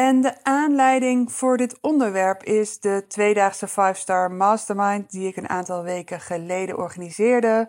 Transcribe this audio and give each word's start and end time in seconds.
En 0.00 0.20
de 0.20 0.44
aanleiding 0.44 1.32
voor 1.32 1.56
dit 1.56 1.78
onderwerp 1.80 2.42
is 2.42 2.80
de 2.80 3.04
tweedaagse 3.08 3.68
5-star 3.68 4.32
mastermind 4.32 5.10
die 5.10 5.28
ik 5.28 5.36
een 5.36 5.48
aantal 5.48 5.82
weken 5.82 6.20
geleden 6.20 6.76
organiseerde. 6.76 7.68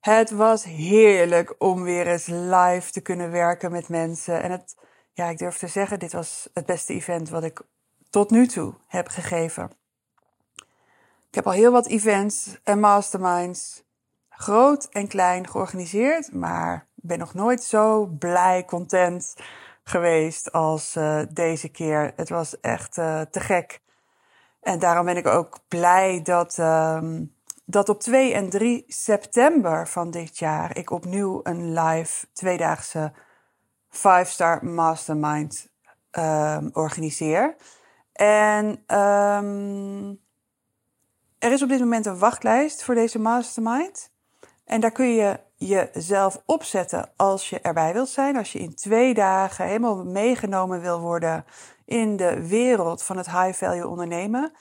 Het 0.00 0.30
was 0.30 0.64
heerlijk 0.64 1.54
om 1.58 1.82
weer 1.82 2.06
eens 2.06 2.26
live 2.26 2.90
te 2.90 3.00
kunnen 3.00 3.30
werken 3.30 3.70
met 3.70 3.88
mensen. 3.88 4.42
En 4.42 4.50
het, 4.50 4.76
ja, 5.12 5.28
ik 5.28 5.38
durf 5.38 5.58
te 5.58 5.66
zeggen, 5.66 5.98
dit 5.98 6.12
was 6.12 6.48
het 6.54 6.66
beste 6.66 6.92
event 6.92 7.28
wat 7.28 7.44
ik 7.44 7.60
tot 8.10 8.30
nu 8.30 8.46
toe 8.46 8.74
heb 8.86 9.08
gegeven. 9.08 9.70
Ik 11.28 11.34
heb 11.34 11.46
al 11.46 11.52
heel 11.52 11.72
wat 11.72 11.86
events 11.86 12.60
en 12.64 12.80
masterminds, 12.80 13.82
groot 14.28 14.84
en 14.84 15.08
klein, 15.08 15.48
georganiseerd, 15.48 16.32
maar 16.32 16.86
ben 16.94 17.18
nog 17.18 17.34
nooit 17.34 17.62
zo 17.62 18.06
blij, 18.06 18.64
content 18.64 19.34
geweest 19.84 20.52
als 20.52 20.96
uh, 20.96 21.22
deze 21.30 21.68
keer. 21.68 22.12
Het 22.16 22.28
was 22.28 22.60
echt 22.60 22.96
uh, 22.96 23.20
te 23.20 23.40
gek. 23.40 23.80
En 24.60 24.78
daarom 24.78 25.04
ben 25.04 25.16
ik 25.16 25.26
ook 25.26 25.58
blij 25.68 26.22
dat, 26.22 26.58
um, 26.58 27.34
dat 27.64 27.88
op 27.88 28.00
2 28.00 28.34
en 28.34 28.50
3 28.50 28.84
september 28.86 29.88
van 29.88 30.10
dit 30.10 30.38
jaar 30.38 30.76
ik 30.76 30.90
opnieuw 30.90 31.40
een 31.42 31.72
live 31.72 32.26
tweedaagse 32.32 33.12
5-star 33.88 34.64
mastermind 34.64 35.68
um, 36.10 36.70
organiseer. 36.72 37.56
En 38.12 38.66
um, 38.98 40.20
er 41.38 41.52
is 41.52 41.62
op 41.62 41.68
dit 41.68 41.80
moment 41.80 42.06
een 42.06 42.18
wachtlijst 42.18 42.84
voor 42.84 42.94
deze 42.94 43.18
mastermind. 43.18 44.10
En 44.64 44.80
daar 44.80 44.92
kun 44.92 45.14
je 45.14 45.40
jezelf 45.66 46.42
opzetten 46.46 47.10
als 47.16 47.50
je 47.50 47.60
erbij 47.60 47.92
wilt 47.92 48.08
zijn. 48.08 48.36
Als 48.36 48.52
je 48.52 48.58
in 48.58 48.74
twee 48.74 49.14
dagen 49.14 49.66
helemaal 49.66 50.04
meegenomen 50.04 50.80
wil 50.80 51.00
worden 51.00 51.44
in 51.84 52.16
de 52.16 52.46
wereld 52.48 53.02
van 53.02 53.16
het 53.16 53.30
high 53.30 53.52
value 53.52 53.88
ondernemen. 53.88 54.52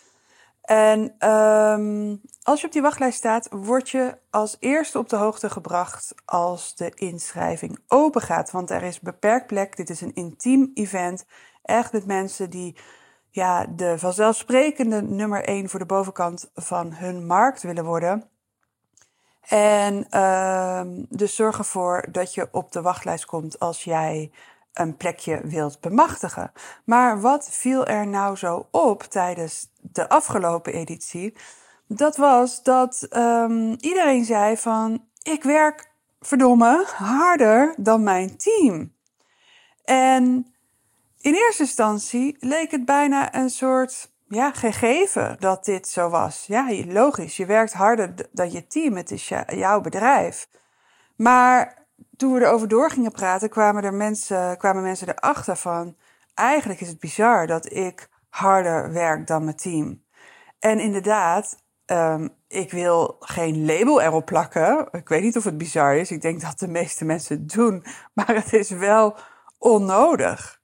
En 0.61 1.29
um, 1.29 2.21
als 2.43 2.61
je 2.61 2.67
op 2.67 2.73
die 2.73 2.81
wachtlijst 2.81 3.17
staat, 3.17 3.47
word 3.51 3.89
je 3.89 4.17
als 4.29 4.57
eerste 4.59 4.97
op 4.97 5.09
de 5.09 5.15
hoogte 5.15 5.49
gebracht 5.49 6.13
als 6.25 6.75
de 6.75 6.91
inschrijving 6.95 7.79
open 7.87 8.21
gaat. 8.21 8.51
Want 8.51 8.69
er 8.69 8.83
is 8.83 8.99
beperkt 8.99 9.47
plek. 9.47 9.75
Dit 9.75 9.89
is 9.89 10.01
een 10.01 10.15
intiem 10.15 10.71
event. 10.73 11.25
Echt 11.63 11.91
met 11.91 12.05
mensen 12.05 12.49
die 12.49 12.75
ja, 13.29 13.65
de 13.65 13.99
vanzelfsprekende 13.99 15.01
nummer 15.01 15.43
1 15.43 15.69
voor 15.69 15.79
de 15.79 15.85
bovenkant 15.85 16.51
van 16.53 16.93
hun 16.93 17.25
markt 17.25 17.61
willen 17.61 17.85
worden. 17.85 18.29
En 19.47 20.07
uh, 20.11 20.81
dus 21.09 21.35
zorg 21.35 21.57
ervoor 21.57 22.07
dat 22.11 22.33
je 22.33 22.47
op 22.51 22.71
de 22.71 22.81
wachtlijst 22.81 23.25
komt 23.25 23.59
als 23.59 23.83
jij 23.83 24.31
een 24.73 24.97
plekje 24.97 25.41
wilt 25.43 25.79
bemachtigen. 25.79 26.51
Maar 26.85 27.21
wat 27.21 27.49
viel 27.51 27.85
er 27.85 28.07
nou 28.07 28.35
zo 28.35 28.67
op 28.71 29.03
tijdens 29.03 29.69
de 29.81 30.09
afgelopen 30.09 30.73
editie? 30.73 31.37
Dat 31.87 32.17
was 32.17 32.63
dat 32.63 33.07
um, 33.09 33.75
iedereen 33.79 34.25
zei 34.25 34.57
van 34.57 35.05
ik 35.23 35.43
werk 35.43 35.91
verdomme 36.19 36.85
harder 36.95 37.73
dan 37.77 38.03
mijn 38.03 38.37
team. 38.37 38.93
En 39.83 40.53
in 41.19 41.33
eerste 41.33 41.63
instantie 41.63 42.37
leek 42.39 42.71
het 42.71 42.85
bijna 42.85 43.35
een 43.35 43.49
soort 43.49 44.10
ja, 44.31 44.51
gegeven 44.51 45.35
dat 45.39 45.65
dit 45.65 45.87
zo 45.87 46.09
was. 46.09 46.45
Ja, 46.47 46.67
logisch, 46.85 47.37
je 47.37 47.45
werkt 47.45 47.73
harder 47.73 48.13
dan 48.31 48.51
je 48.51 48.67
team, 48.67 48.95
het 48.95 49.11
is 49.11 49.27
jouw 49.47 49.81
bedrijf. 49.81 50.47
Maar 51.15 51.87
toen 52.17 52.33
we 52.33 52.41
erover 52.41 52.67
door 52.67 52.89
gingen 52.89 53.11
praten, 53.11 53.49
kwamen, 53.49 53.83
er 53.83 53.93
mensen, 53.93 54.57
kwamen 54.57 54.83
mensen 54.83 55.07
erachter 55.09 55.55
van... 55.55 55.95
eigenlijk 56.33 56.81
is 56.81 56.87
het 56.87 56.99
bizar 56.99 57.47
dat 57.47 57.73
ik 57.73 58.09
harder 58.29 58.93
werk 58.93 59.27
dan 59.27 59.43
mijn 59.43 59.55
team. 59.55 60.03
En 60.59 60.79
inderdaad, 60.79 61.63
um, 61.85 62.29
ik 62.47 62.71
wil 62.71 63.15
geen 63.19 63.65
label 63.65 64.01
erop 64.01 64.25
plakken. 64.25 64.87
Ik 64.91 65.09
weet 65.09 65.23
niet 65.23 65.37
of 65.37 65.43
het 65.43 65.57
bizar 65.57 65.95
is. 65.95 66.11
Ik 66.11 66.21
denk 66.21 66.41
dat 66.41 66.59
de 66.59 66.67
meeste 66.67 67.05
mensen 67.05 67.37
het 67.37 67.53
doen. 67.53 67.85
Maar 68.13 68.35
het 68.35 68.53
is 68.53 68.69
wel 68.69 69.17
onnodig. 69.57 70.61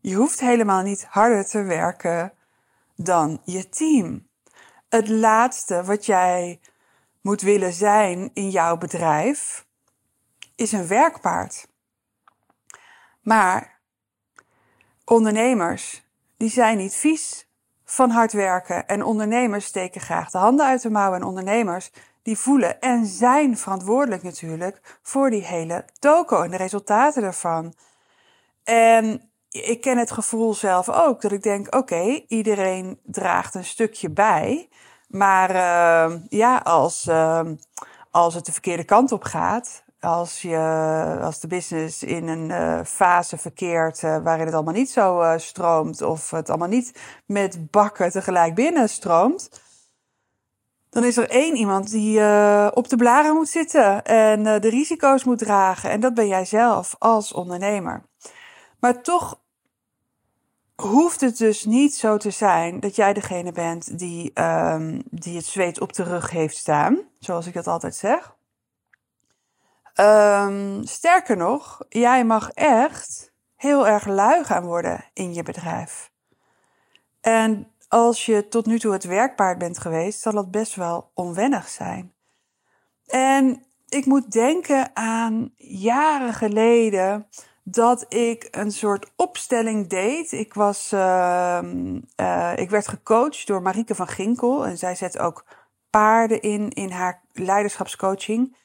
Je 0.00 0.14
hoeft 0.14 0.40
helemaal 0.40 0.82
niet 0.82 1.06
harder 1.08 1.46
te 1.46 1.62
werken 1.62 2.32
dan 3.00 3.40
je 3.44 3.68
team. 3.68 4.28
Het 4.88 5.08
laatste 5.08 5.84
wat 5.84 6.06
jij 6.06 6.60
moet 7.20 7.40
willen 7.40 7.72
zijn 7.72 8.30
in 8.34 8.50
jouw 8.50 8.76
bedrijf 8.76 9.66
is 10.54 10.72
een 10.72 10.86
werkpaard. 10.86 11.68
Maar 13.20 13.80
ondernemers, 15.04 16.02
die 16.36 16.50
zijn 16.50 16.78
niet 16.78 16.94
vies 16.94 17.48
van 17.84 18.10
hard 18.10 18.32
werken. 18.32 18.86
En 18.86 19.02
ondernemers 19.02 19.64
steken 19.64 20.00
graag 20.00 20.30
de 20.30 20.38
handen 20.38 20.66
uit 20.66 20.82
de 20.82 20.90
mouwen. 20.90 21.20
En 21.20 21.26
ondernemers 21.26 21.90
die 22.22 22.38
voelen 22.38 22.80
en 22.80 23.06
zijn 23.06 23.58
verantwoordelijk 23.58 24.22
natuurlijk 24.22 24.98
voor 25.02 25.30
die 25.30 25.44
hele 25.44 25.84
toko 25.98 26.42
en 26.42 26.50
de 26.50 26.56
resultaten 26.56 27.22
ervan. 27.22 27.74
En 28.64 29.30
ik 29.62 29.80
ken 29.80 29.98
het 29.98 30.10
gevoel 30.10 30.54
zelf 30.54 30.88
ook. 30.88 31.20
Dat 31.20 31.32
ik 31.32 31.42
denk, 31.42 31.74
oké, 31.74 32.22
iedereen 32.28 33.00
draagt 33.04 33.54
een 33.54 33.64
stukje 33.64 34.10
bij. 34.10 34.68
Maar 35.08 35.50
uh, 35.50 36.16
ja, 36.28 36.56
als, 36.56 37.06
uh, 37.08 37.40
als 38.10 38.34
het 38.34 38.46
de 38.46 38.52
verkeerde 38.52 38.84
kant 38.84 39.12
op 39.12 39.24
gaat. 39.24 39.84
Als, 40.00 40.42
je, 40.42 41.18
als 41.22 41.40
de 41.40 41.46
business 41.46 42.02
in 42.02 42.28
een 42.28 42.50
uh, 42.50 42.80
fase 42.84 43.38
verkeert 43.38 44.02
uh, 44.02 44.18
waarin 44.22 44.46
het 44.46 44.54
allemaal 44.54 44.74
niet 44.74 44.90
zo 44.90 45.20
uh, 45.22 45.32
stroomt. 45.36 46.02
Of 46.02 46.30
het 46.30 46.48
allemaal 46.48 46.68
niet 46.68 47.00
met 47.26 47.70
bakken 47.70 48.10
tegelijk 48.10 48.54
binnenstroomt. 48.54 49.50
Dan 50.90 51.04
is 51.04 51.16
er 51.16 51.30
één 51.30 51.56
iemand 51.56 51.90
die 51.90 52.18
op 52.72 52.88
de 52.88 52.96
blaren 52.96 53.34
moet 53.34 53.48
zitten 53.48 54.04
en 54.04 54.42
de 54.42 54.68
risico's 54.68 55.24
moet 55.24 55.38
dragen. 55.38 55.90
En 55.90 56.00
dat 56.00 56.14
ben 56.14 56.28
jij 56.28 56.44
zelf 56.44 56.96
als 56.98 57.32
ondernemer. 57.32 58.02
Maar 58.80 59.02
toch 59.02 59.40
hoeft 60.80 61.20
het 61.20 61.38
dus 61.38 61.64
niet 61.64 61.94
zo 61.94 62.16
te 62.16 62.30
zijn 62.30 62.80
dat 62.80 62.96
jij 62.96 63.12
degene 63.12 63.52
bent 63.52 63.98
die, 63.98 64.40
um, 64.42 65.02
die 65.10 65.36
het 65.36 65.46
zweet 65.46 65.80
op 65.80 65.92
de 65.92 66.02
rug 66.02 66.30
heeft 66.30 66.56
staan, 66.56 66.98
zoals 67.18 67.46
ik 67.46 67.54
dat 67.54 67.66
altijd 67.66 67.94
zeg. 67.94 68.36
Um, 70.00 70.84
sterker 70.84 71.36
nog, 71.36 71.84
jij 71.88 72.24
mag 72.24 72.50
echt 72.50 73.32
heel 73.56 73.86
erg 73.86 74.06
lui 74.06 74.44
gaan 74.44 74.64
worden 74.64 75.04
in 75.12 75.34
je 75.34 75.42
bedrijf. 75.42 76.10
En 77.20 77.72
als 77.88 78.26
je 78.26 78.48
tot 78.48 78.66
nu 78.66 78.78
toe 78.78 78.92
het 78.92 79.04
werkpaard 79.04 79.58
bent 79.58 79.78
geweest, 79.78 80.20
zal 80.20 80.32
dat 80.32 80.50
best 80.50 80.74
wel 80.74 81.10
onwennig 81.14 81.68
zijn. 81.68 82.14
En 83.06 83.66
ik 83.88 84.06
moet 84.06 84.30
denken 84.30 84.96
aan 84.96 85.52
jaren 85.56 86.34
geleden 86.34 87.28
dat 87.70 88.14
ik 88.14 88.48
een 88.50 88.72
soort 88.72 89.10
opstelling 89.16 89.88
deed. 89.88 90.32
Ik, 90.32 90.54
was, 90.54 90.92
uh, 90.92 91.60
uh, 92.20 92.52
ik 92.56 92.70
werd 92.70 92.88
gecoacht 92.88 93.46
door 93.46 93.62
Marieke 93.62 93.94
van 93.94 94.08
Ginkel. 94.08 94.66
En 94.66 94.78
zij 94.78 94.94
zet 94.94 95.18
ook 95.18 95.44
paarden 95.90 96.40
in, 96.40 96.70
in 96.70 96.90
haar 96.90 97.22
leiderschapscoaching. 97.32 98.56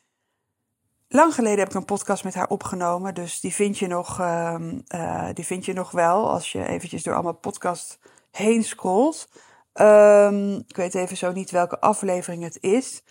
Lang 1.07 1.33
geleden 1.33 1.59
heb 1.59 1.69
ik 1.69 1.73
een 1.73 1.85
podcast 1.85 2.23
met 2.23 2.33
haar 2.33 2.47
opgenomen. 2.47 3.13
Dus 3.13 3.39
die 3.39 3.53
vind 3.53 3.77
je 3.77 3.87
nog, 3.87 4.19
uh, 4.19 5.29
die 5.33 5.45
vind 5.45 5.65
je 5.65 5.73
nog 5.73 5.91
wel 5.91 6.31
als 6.31 6.51
je 6.51 6.67
eventjes 6.67 7.03
door 7.03 7.13
allemaal 7.13 7.33
podcasts 7.33 7.99
heen 8.31 8.63
scrolt. 8.63 9.29
Um, 9.73 10.55
ik 10.67 10.75
weet 10.75 10.95
even 10.95 11.17
zo 11.17 11.31
niet 11.31 11.51
welke 11.51 11.79
aflevering 11.79 12.43
het 12.43 12.57
is 12.61 13.03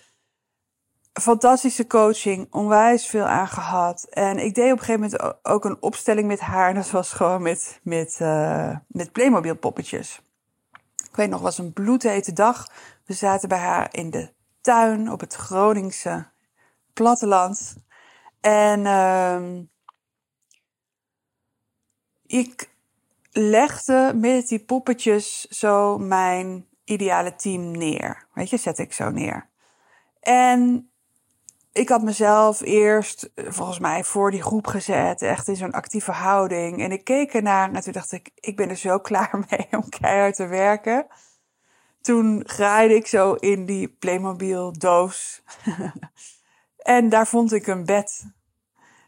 fantastische 1.12 1.86
coaching, 1.86 2.46
onwijs 2.50 3.06
veel 3.06 3.24
aan 3.24 3.48
gehad. 3.48 4.06
En 4.10 4.38
ik 4.38 4.54
deed 4.54 4.72
op 4.72 4.78
een 4.78 4.84
gegeven 4.84 5.00
moment 5.00 5.44
ook 5.44 5.64
een 5.64 5.82
opstelling 5.82 6.26
met 6.26 6.40
haar. 6.40 6.68
En 6.68 6.74
dat 6.74 6.90
was 6.90 7.12
gewoon 7.12 7.42
met, 7.42 7.80
met, 7.82 8.18
uh, 8.22 8.76
met 8.86 9.12
Playmobil 9.12 9.56
poppetjes. 9.56 10.20
Ik 11.08 11.16
weet 11.16 11.30
nog, 11.30 11.40
was 11.40 11.58
een 11.58 11.72
bloedhete 11.72 12.32
dag. 12.32 12.66
We 13.04 13.14
zaten 13.14 13.48
bij 13.48 13.58
haar 13.58 13.88
in 13.94 14.10
de 14.10 14.32
tuin 14.60 15.10
op 15.10 15.20
het 15.20 15.34
Groningse 15.34 16.26
platteland. 16.92 17.76
En 18.40 18.80
uh, 18.80 19.58
ik 22.26 22.70
legde 23.30 24.12
met 24.14 24.48
die 24.48 24.64
poppetjes 24.64 25.40
zo 25.40 25.98
mijn 25.98 26.66
ideale 26.84 27.34
team 27.34 27.70
neer. 27.70 28.26
Weet 28.34 28.50
je, 28.50 28.56
zet 28.56 28.78
ik 28.78 28.92
zo 28.92 29.10
neer. 29.10 29.48
En 30.20 30.91
ik 31.72 31.88
had 31.88 32.02
mezelf 32.02 32.60
eerst, 32.60 33.30
volgens 33.34 33.78
mij, 33.78 34.04
voor 34.04 34.30
die 34.30 34.42
groep 34.42 34.66
gezet. 34.66 35.22
Echt 35.22 35.48
in 35.48 35.56
zo'n 35.56 35.72
actieve 35.72 36.12
houding. 36.12 36.82
En 36.82 36.92
ik 36.92 37.04
keek 37.04 37.34
ernaar 37.34 37.72
en 37.72 37.80
toen 37.80 37.92
dacht 37.92 38.12
ik, 38.12 38.30
ik 38.34 38.56
ben 38.56 38.68
er 38.68 38.76
zo 38.76 38.98
klaar 39.08 39.44
mee 39.50 39.68
om 39.70 39.88
keihard 39.88 40.34
te 40.34 40.46
werken. 40.46 41.06
Toen 42.00 42.42
graaide 42.46 42.94
ik 42.94 43.06
zo 43.06 43.32
in 43.32 43.66
die 43.66 43.88
Playmobil 43.88 44.72
doos. 44.78 45.42
en 46.76 47.08
daar 47.08 47.26
vond 47.26 47.52
ik 47.52 47.66
een 47.66 47.84
bed. 47.84 48.24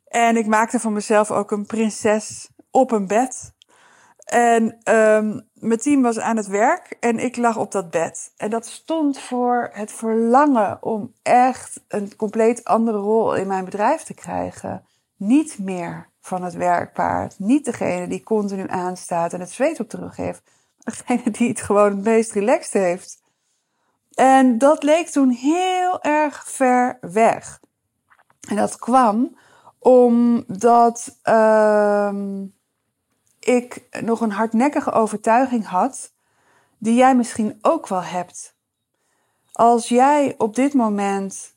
En 0.09 0.37
ik 0.37 0.47
maakte 0.47 0.81
van 0.81 0.93
mezelf 0.93 1.31
ook 1.31 1.51
een 1.51 1.67
prinses 1.67 2.51
op 2.71 2.91
een 2.91 3.07
bed. 3.07 3.54
En 4.25 4.63
um, 4.95 5.49
mijn 5.55 5.81
team 5.81 6.03
was 6.03 6.19
aan 6.19 6.37
het 6.37 6.47
werk 6.47 6.97
en 7.01 7.19
ik 7.19 7.37
lag 7.37 7.57
op 7.57 7.73
dat 7.73 7.91
bed. 7.91 8.33
En 8.37 8.51
dat 8.51 8.67
stond 8.67 9.19
voor 9.19 9.71
het 9.73 9.93
verlangen 9.93 10.83
om 10.83 11.13
echt 11.23 11.81
een 11.89 12.17
compleet 12.17 12.65
andere 12.65 12.99
rol 12.99 13.35
in 13.35 13.47
mijn 13.47 13.65
bedrijf 13.65 14.03
te 14.03 14.15
krijgen. 14.15 14.87
Niet 15.17 15.59
meer 15.59 16.09
van 16.21 16.43
het 16.43 16.55
werkpaard. 16.55 17.39
Niet 17.39 17.65
degene 17.65 18.09
die 18.09 18.23
continu 18.23 18.69
aanstaat 18.69 19.33
en 19.33 19.41
het 19.41 19.51
zweet 19.51 19.81
op 19.81 19.91
de 19.91 19.97
rug 19.97 20.17
heeft. 20.17 20.43
Degene 20.79 21.31
die 21.31 21.49
het 21.49 21.61
gewoon 21.61 21.91
het 21.91 22.05
meest 22.05 22.33
relaxed 22.33 22.83
heeft. 22.83 23.23
En 24.15 24.59
dat 24.59 24.83
leek 24.83 25.09
toen 25.09 25.31
heel 25.31 26.03
erg 26.03 26.51
ver 26.51 26.99
weg. 27.01 27.61
En 28.49 28.57
dat 28.57 28.77
kwam 28.77 29.39
omdat 29.79 31.19
uh, 31.25 32.15
ik 33.45 33.89
nog 34.01 34.21
een 34.21 34.33
hardnekkige 34.33 34.93
overtuiging 34.93 35.67
had, 35.67 36.13
die 36.79 36.95
jij 36.95 37.17
misschien 37.17 37.59
ook 37.63 37.89
wel 37.89 38.03
hebt. 38.03 38.57
Als 39.53 39.89
jij 39.89 40.35
op 40.39 40.55
dit 40.55 40.75
moment 40.75 41.55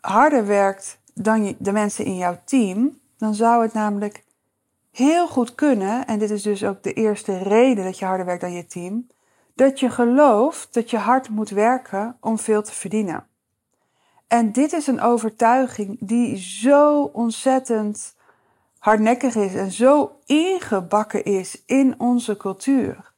harder 0.00 0.46
werkt 0.46 1.00
dan 1.14 1.56
de 1.58 1.72
mensen 1.72 2.04
in 2.04 2.16
jouw 2.16 2.38
team, 2.44 3.00
dan 3.16 3.34
zou 3.34 3.62
het 3.62 3.72
namelijk 3.72 4.24
heel 4.90 5.28
goed 5.28 5.54
kunnen, 5.54 6.06
en 6.06 6.18
dit 6.18 6.30
is 6.30 6.42
dus 6.42 6.64
ook 6.64 6.82
de 6.82 6.92
eerste 6.92 7.38
reden 7.38 7.84
dat 7.84 7.98
je 7.98 8.04
harder 8.04 8.26
werkt 8.26 8.40
dan 8.40 8.52
je 8.52 8.66
team, 8.66 9.06
dat 9.54 9.80
je 9.80 9.90
gelooft 9.90 10.74
dat 10.74 10.90
je 10.90 10.96
hard 10.98 11.28
moet 11.28 11.50
werken 11.50 12.16
om 12.20 12.38
veel 12.38 12.62
te 12.62 12.72
verdienen. 12.72 13.26
En 14.26 14.52
dit 14.52 14.72
is 14.72 14.86
een 14.86 15.00
overtuiging 15.00 15.96
die 16.00 16.36
zo 16.36 17.02
ontzettend 17.02 18.15
hardnekkig 18.86 19.34
is 19.34 19.54
en 19.54 19.70
zo 19.70 20.18
ingebakken 20.26 21.24
is 21.24 21.62
in 21.64 21.94
onze 22.00 22.36
cultuur. 22.36 23.12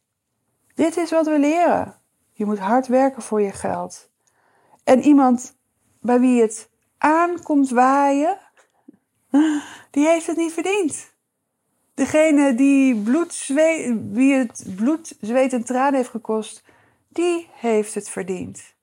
Dit 0.74 0.96
is 0.96 1.10
wat 1.10 1.26
we 1.26 1.38
leren. 1.38 1.94
Je 2.32 2.44
moet 2.44 2.58
hard 2.58 2.86
werken 2.86 3.22
voor 3.22 3.42
je 3.42 3.52
geld. 3.52 4.10
En 4.84 5.00
iemand 5.00 5.56
bij 6.00 6.20
wie 6.20 6.40
het 6.40 6.70
aankomt 6.98 7.70
waaien, 7.70 8.38
die 9.90 10.06
heeft 10.06 10.26
het 10.26 10.36
niet 10.36 10.52
verdiend. 10.52 11.14
Degene 11.94 12.54
die 12.54 13.02
bloed, 13.02 13.34
zweet, 13.34 13.98
wie 14.10 14.34
het 14.34 14.64
bloed, 14.76 15.16
zweet 15.20 15.52
en 15.52 15.64
tranen 15.64 15.94
heeft 15.94 16.10
gekost, 16.10 16.64
die 17.08 17.48
heeft 17.52 17.94
het 17.94 18.08
verdiend. 18.08 18.74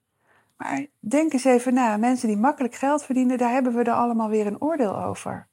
Maar 0.58 0.86
denk 1.00 1.34
eens 1.34 1.44
even 1.44 1.74
na, 1.74 1.98
mensen 1.98 2.28
die 2.28 2.38
makkelijk 2.38 2.76
geld 2.76 3.04
verdienen, 3.04 3.38
daar 3.38 3.52
hebben 3.52 3.74
we 3.74 3.84
er 3.84 3.94
allemaal 3.94 4.30
weer 4.30 4.48
een 4.48 4.62
oordeel 4.62 5.04
over. 5.04 5.48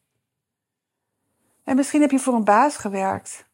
En 1.64 1.76
misschien 1.76 2.00
heb 2.00 2.10
je 2.10 2.18
voor 2.18 2.34
een 2.34 2.44
baas 2.44 2.76
gewerkt 2.76 3.46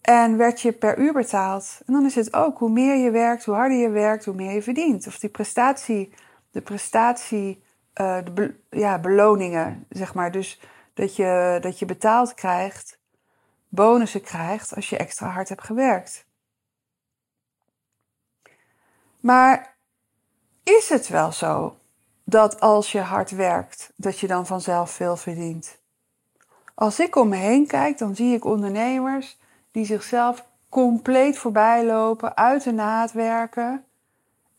en 0.00 0.36
werd 0.36 0.60
je 0.60 0.72
per 0.72 0.98
uur 0.98 1.12
betaald. 1.12 1.80
En 1.86 1.92
dan 1.92 2.04
is 2.04 2.14
het 2.14 2.34
ook, 2.34 2.58
hoe 2.58 2.70
meer 2.70 2.96
je 2.96 3.10
werkt, 3.10 3.44
hoe 3.44 3.54
harder 3.54 3.78
je 3.78 3.90
werkt, 3.90 4.24
hoe 4.24 4.34
meer 4.34 4.52
je 4.52 4.62
verdient. 4.62 5.06
Of 5.06 5.18
die 5.18 5.30
prestatie, 5.30 6.12
de 6.50 6.60
prestatie, 6.60 7.62
uh, 8.00 8.18
de 8.24 8.54
ja, 8.70 8.98
beloningen, 8.98 9.86
zeg 9.88 10.14
maar. 10.14 10.32
Dus 10.32 10.60
dat 10.94 11.16
je, 11.16 11.58
dat 11.60 11.78
je 11.78 11.86
betaald 11.86 12.34
krijgt, 12.34 12.98
bonussen 13.68 14.22
krijgt 14.22 14.74
als 14.74 14.88
je 14.88 14.96
extra 14.96 15.28
hard 15.28 15.48
hebt 15.48 15.64
gewerkt. 15.64 16.26
Maar 19.20 19.76
is 20.62 20.88
het 20.88 21.08
wel 21.08 21.32
zo 21.32 21.78
dat 22.24 22.60
als 22.60 22.92
je 22.92 23.00
hard 23.00 23.30
werkt, 23.30 23.92
dat 23.96 24.18
je 24.18 24.26
dan 24.26 24.46
vanzelf 24.46 24.90
veel 24.90 25.16
verdient? 25.16 25.78
Als 26.76 27.00
ik 27.00 27.16
om 27.16 27.28
me 27.28 27.36
heen 27.36 27.66
kijk, 27.66 27.98
dan 27.98 28.14
zie 28.14 28.34
ik 28.34 28.44
ondernemers 28.44 29.38
die 29.70 29.84
zichzelf 29.84 30.48
compleet 30.68 31.38
voorbij 31.38 31.86
lopen, 31.86 32.36
uit 32.36 32.62
de 32.62 32.72
naad 32.72 33.12
werken 33.12 33.84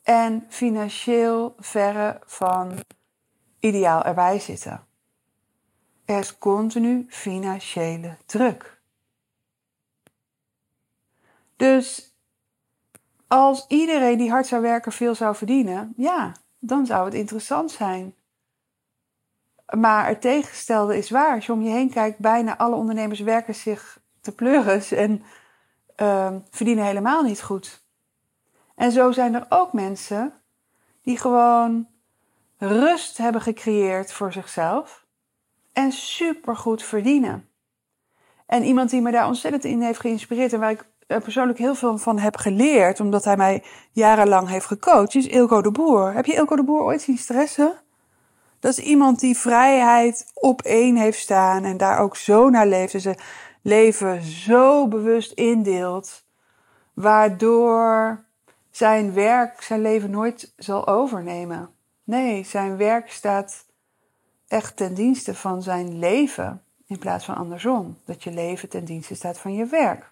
en 0.03 0.45
financieel 0.49 1.55
verre 1.59 2.21
van 2.25 2.73
ideaal 3.59 4.03
erbij 4.03 4.39
zitten. 4.39 4.85
Er 6.05 6.19
is 6.19 6.37
continu 6.37 7.05
financiële 7.09 8.17
druk. 8.25 8.81
Dus 11.55 12.15
als 13.27 13.65
iedereen 13.67 14.17
die 14.17 14.31
hard 14.31 14.47
zou 14.47 14.61
werken 14.61 14.91
veel 14.91 15.15
zou 15.15 15.35
verdienen, 15.35 15.93
ja, 15.97 16.31
dan 16.59 16.85
zou 16.85 17.05
het 17.05 17.13
interessant 17.13 17.71
zijn. 17.71 18.15
Maar 19.75 20.07
het 20.07 20.21
tegenstelde 20.21 20.97
is 20.97 21.09
waar. 21.09 21.35
Als 21.35 21.45
je 21.45 21.51
om 21.51 21.61
je 21.61 21.69
heen 21.69 21.89
kijkt, 21.89 22.19
bijna 22.19 22.57
alle 22.57 22.75
ondernemers 22.75 23.19
werken 23.19 23.55
zich 23.55 23.99
te 24.21 24.31
pleuris 24.31 24.91
en 25.03 25.23
uh, 26.01 26.35
verdienen 26.49 26.85
helemaal 26.85 27.23
niet 27.23 27.41
goed. 27.41 27.85
En 28.75 28.91
zo 28.91 29.11
zijn 29.11 29.33
er 29.33 29.45
ook 29.49 29.73
mensen 29.73 30.33
die 31.01 31.17
gewoon 31.17 31.87
rust 32.57 33.17
hebben 33.17 33.41
gecreëerd 33.41 34.11
voor 34.11 34.33
zichzelf 34.33 35.05
en 35.73 35.91
supergoed 35.91 36.83
verdienen. 36.83 37.49
En 38.45 38.63
iemand 38.63 38.89
die 38.89 39.01
me 39.01 39.11
daar 39.11 39.27
ontzettend 39.27 39.63
in 39.63 39.81
heeft 39.81 39.99
geïnspireerd 39.99 40.53
en 40.53 40.59
waar 40.59 40.71
ik 40.71 40.85
persoonlijk 41.07 41.57
heel 41.57 41.75
veel 41.75 41.97
van 41.97 42.19
heb 42.19 42.35
geleerd, 42.37 42.99
omdat 42.99 43.23
hij 43.23 43.37
mij 43.37 43.63
jarenlang 43.91 44.47
heeft 44.47 44.65
gecoacht, 44.65 45.15
is 45.15 45.27
Ilko 45.27 45.61
de 45.61 45.71
Boer. 45.71 46.13
Heb 46.13 46.25
je 46.25 46.33
Ilko 46.33 46.55
de 46.55 46.63
Boer 46.63 46.81
ooit 46.81 47.01
zien 47.01 47.17
stressen? 47.17 47.73
Dat 48.59 48.77
is 48.77 48.85
iemand 48.85 49.19
die 49.19 49.37
vrijheid 49.37 50.31
op 50.33 50.61
één 50.61 50.95
heeft 50.95 51.19
staan 51.19 51.63
en 51.63 51.77
daar 51.77 51.99
ook 51.99 52.15
zo 52.15 52.49
naar 52.49 52.67
leeft. 52.67 52.93
En 52.93 53.01
zijn 53.01 53.19
leven 53.61 54.23
zo 54.23 54.87
bewust 54.87 55.31
indeelt. 55.31 56.23
Waardoor 56.93 58.23
zijn 58.71 59.13
werk 59.13 59.61
zijn 59.61 59.81
leven 59.81 60.09
nooit 60.09 60.53
zal 60.57 60.87
overnemen. 60.87 61.69
Nee, 62.03 62.43
zijn 62.43 62.77
werk 62.77 63.11
staat 63.11 63.65
echt 64.47 64.77
ten 64.77 64.93
dienste 64.93 65.35
van 65.35 65.61
zijn 65.61 65.99
leven. 65.99 66.61
In 66.85 66.99
plaats 66.99 67.25
van 67.25 67.35
andersom. 67.35 67.97
Dat 68.05 68.23
je 68.23 68.31
leven 68.31 68.69
ten 68.69 68.85
dienste 68.85 69.15
staat 69.15 69.39
van 69.39 69.53
je 69.53 69.65
werk. 69.65 70.09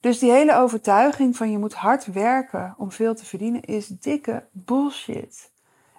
Dus 0.00 0.18
die 0.18 0.30
hele 0.30 0.56
overtuiging 0.56 1.36
van 1.36 1.50
je 1.50 1.58
moet 1.58 1.74
hard 1.74 2.06
werken 2.06 2.74
om 2.78 2.92
veel 2.92 3.14
te 3.14 3.24
verdienen 3.24 3.62
is 3.62 3.86
dikke 3.86 4.46
bullshit. 4.50 5.50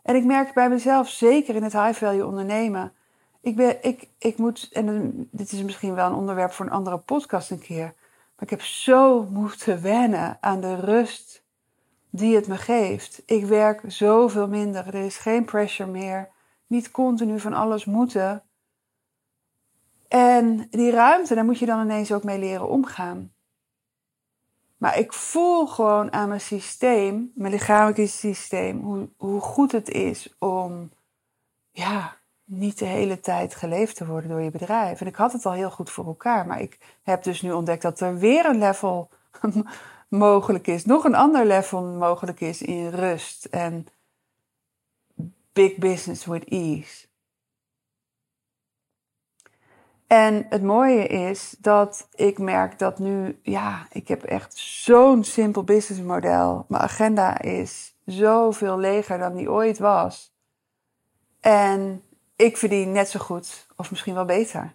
En 0.06 0.16
ik 0.16 0.24
merk 0.24 0.54
bij 0.54 0.70
mezelf, 0.70 1.10
zeker 1.10 1.56
in 1.56 1.64
het 1.64 1.74
high 1.74 1.94
value 1.94 2.26
ondernemen, 2.26 2.94
ik, 3.42 3.56
ben, 3.56 3.84
ik, 3.84 4.08
ik 4.18 4.38
moet, 4.38 4.70
en 4.72 5.28
dit 5.32 5.52
is 5.52 5.64
misschien 5.64 5.96
wel 5.96 6.08
een 6.08 6.16
onderwerp 6.16 6.52
voor 6.52 6.66
een 6.66 6.72
andere 6.72 6.98
podcast 6.98 7.52
een 7.52 7.60
keer, 7.60 7.94
maar 8.36 8.44
ik 8.44 8.50
heb 8.50 8.62
zo 8.62 9.24
moeten 9.24 9.82
wennen 9.82 10.38
aan 10.42 10.62
de 10.62 10.76
rust 10.76 11.44
die 12.10 12.36
het 12.36 12.48
me 12.48 12.58
geeft. 12.58 13.22
Ik 13.26 13.46
werk 13.46 13.82
zoveel 13.88 14.48
minder, 14.48 14.88
er 14.88 15.06
is 15.06 15.18
geen 15.18 15.46
pressure 15.46 15.92
meer, 15.92 16.30
niet 16.68 16.92
continu 16.92 17.40
van 17.40 17.54
alles 17.54 17.86
moeten. 17.86 18.44
En 20.08 20.68
die 20.70 20.92
ruimte, 20.92 21.36
daar 21.36 21.46
moet 21.46 21.60
je 21.60 21.66
dan 21.66 21.82
ineens 21.82 22.12
ook 22.12 22.24
mee 22.24 22.40
leren 22.40 22.70
omgaan. 22.70 23.34
Maar 24.86 24.98
ik 24.98 25.14
voel 25.14 25.68
gewoon 25.68 26.14
aan 26.14 26.28
mijn 26.28 26.42
systeem, 26.42 27.32
mijn 27.36 27.52
lichamelijke 27.52 28.08
systeem, 28.08 28.82
hoe, 28.82 29.10
hoe 29.18 29.42
goed 29.42 29.72
het 29.72 29.90
is 29.90 30.36
om 30.40 30.92
ja, 31.72 32.18
niet 32.44 32.80
de 32.80 32.86
hele 32.86 33.20
tijd 33.20 33.56
geleefd 33.56 33.96
te 33.96 34.06
worden 34.06 34.30
door 34.30 34.42
je 34.42 34.52
bedrijf. 34.52 35.02
En 35.02 35.08
ik 35.08 35.16
had 35.16 35.32
het 35.34 35.46
al 35.46 35.52
heel 35.52 35.72
goed 35.72 35.90
voor 35.90 36.06
elkaar, 36.06 36.48
maar 36.48 36.62
ik 36.62 36.78
heb 37.04 37.24
dus 37.24 37.42
nu 37.42 37.52
ontdekt 37.52 37.82
dat 37.82 38.00
er 38.00 38.18
weer 38.18 38.46
een 38.46 38.58
level 38.58 39.10
mogelijk 40.08 40.68
is, 40.68 40.86
nog 40.86 41.04
een 41.04 41.16
ander 41.16 41.46
level 41.46 41.84
mogelijk 41.84 42.42
is 42.42 42.62
in 42.62 42.90
rust 42.90 43.46
en 43.46 43.88
big 45.54 45.76
business 45.76 46.26
with 46.26 46.46
ease. 46.48 47.08
En 50.08 50.46
het 50.50 50.64
mooie 50.64 51.08
is 51.08 51.56
dat 51.60 52.08
ik 52.16 52.38
merk 52.38 52.80
dat 52.80 53.00
nu, 53.00 53.40
ja, 53.42 53.88
ik 53.90 54.08
heb 54.08 54.24
echt 54.24 54.58
zo'n 54.58 55.24
simpel 55.24 55.64
businessmodel. 55.64 56.66
Mijn 56.68 56.84
agenda 56.84 57.42
is 57.42 57.96
zoveel 58.06 58.78
leger 58.78 59.18
dan 59.18 59.36
die 59.36 59.52
ooit 59.52 59.78
was. 59.80 60.34
En 61.40 62.04
ik 62.36 62.58
verdien 62.58 62.92
net 62.92 63.10
zo 63.10 63.20
goed, 63.20 63.68
of 63.76 63.90
misschien 63.90 64.14
wel 64.14 64.26
beter. 64.26 64.74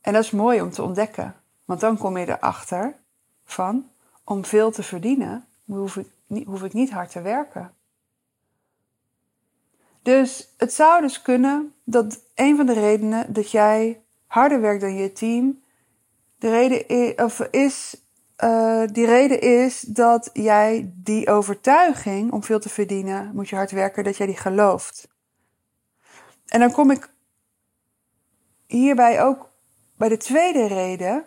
En 0.00 0.12
dat 0.12 0.24
is 0.24 0.30
mooi 0.30 0.60
om 0.60 0.70
te 0.70 0.82
ontdekken. 0.82 1.34
Want 1.64 1.80
dan 1.80 1.98
kom 1.98 2.18
je 2.18 2.28
erachter 2.28 2.94
van, 3.44 3.90
om 4.24 4.44
veel 4.44 4.70
te 4.70 4.82
verdienen, 4.82 5.46
hoef 5.64 5.96
ik 5.96 6.10
niet, 6.26 6.46
hoef 6.46 6.62
ik 6.62 6.72
niet 6.72 6.90
hard 6.90 7.10
te 7.10 7.20
werken. 7.20 7.74
Dus 10.08 10.54
het 10.56 10.72
zou 10.72 11.00
dus 11.00 11.22
kunnen 11.22 11.74
dat 11.84 12.20
een 12.34 12.56
van 12.56 12.66
de 12.66 12.72
redenen 12.72 13.32
dat 13.32 13.50
jij 13.50 14.02
harder 14.26 14.60
werkt 14.60 14.80
dan 14.80 14.94
je 14.94 15.12
team, 15.12 15.62
de 16.38 16.50
reden 16.50 16.88
is, 16.88 17.14
of 17.14 17.40
is 17.40 18.02
uh, 18.44 18.82
die 18.92 19.06
reden 19.06 19.40
is 19.40 19.80
dat 19.80 20.30
jij 20.32 20.92
die 20.94 21.28
overtuiging 21.28 22.32
om 22.32 22.42
veel 22.42 22.60
te 22.60 22.68
verdienen, 22.68 23.30
moet 23.34 23.48
je 23.48 23.56
hard 23.56 23.70
werken, 23.70 24.04
dat 24.04 24.16
jij 24.16 24.26
die 24.26 24.36
gelooft. 24.36 25.08
En 26.46 26.60
dan 26.60 26.72
kom 26.72 26.90
ik 26.90 27.10
hierbij 28.66 29.22
ook 29.22 29.50
bij 29.96 30.08
de 30.08 30.16
tweede 30.16 30.66
reden 30.66 31.24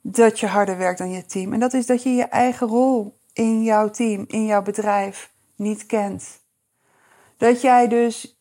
dat 0.00 0.40
je 0.40 0.46
harder 0.46 0.78
werkt 0.78 0.98
dan 0.98 1.10
je 1.10 1.26
team. 1.26 1.52
En 1.52 1.60
dat 1.60 1.72
is 1.72 1.86
dat 1.86 2.02
je 2.02 2.10
je 2.10 2.24
eigen 2.24 2.66
rol 2.66 3.18
in 3.32 3.62
jouw 3.62 3.90
team, 3.90 4.24
in 4.26 4.46
jouw 4.46 4.62
bedrijf 4.62 5.32
niet 5.56 5.86
kent. 5.86 6.44
Dat 7.36 7.60
jij 7.60 7.88
dus 7.88 8.40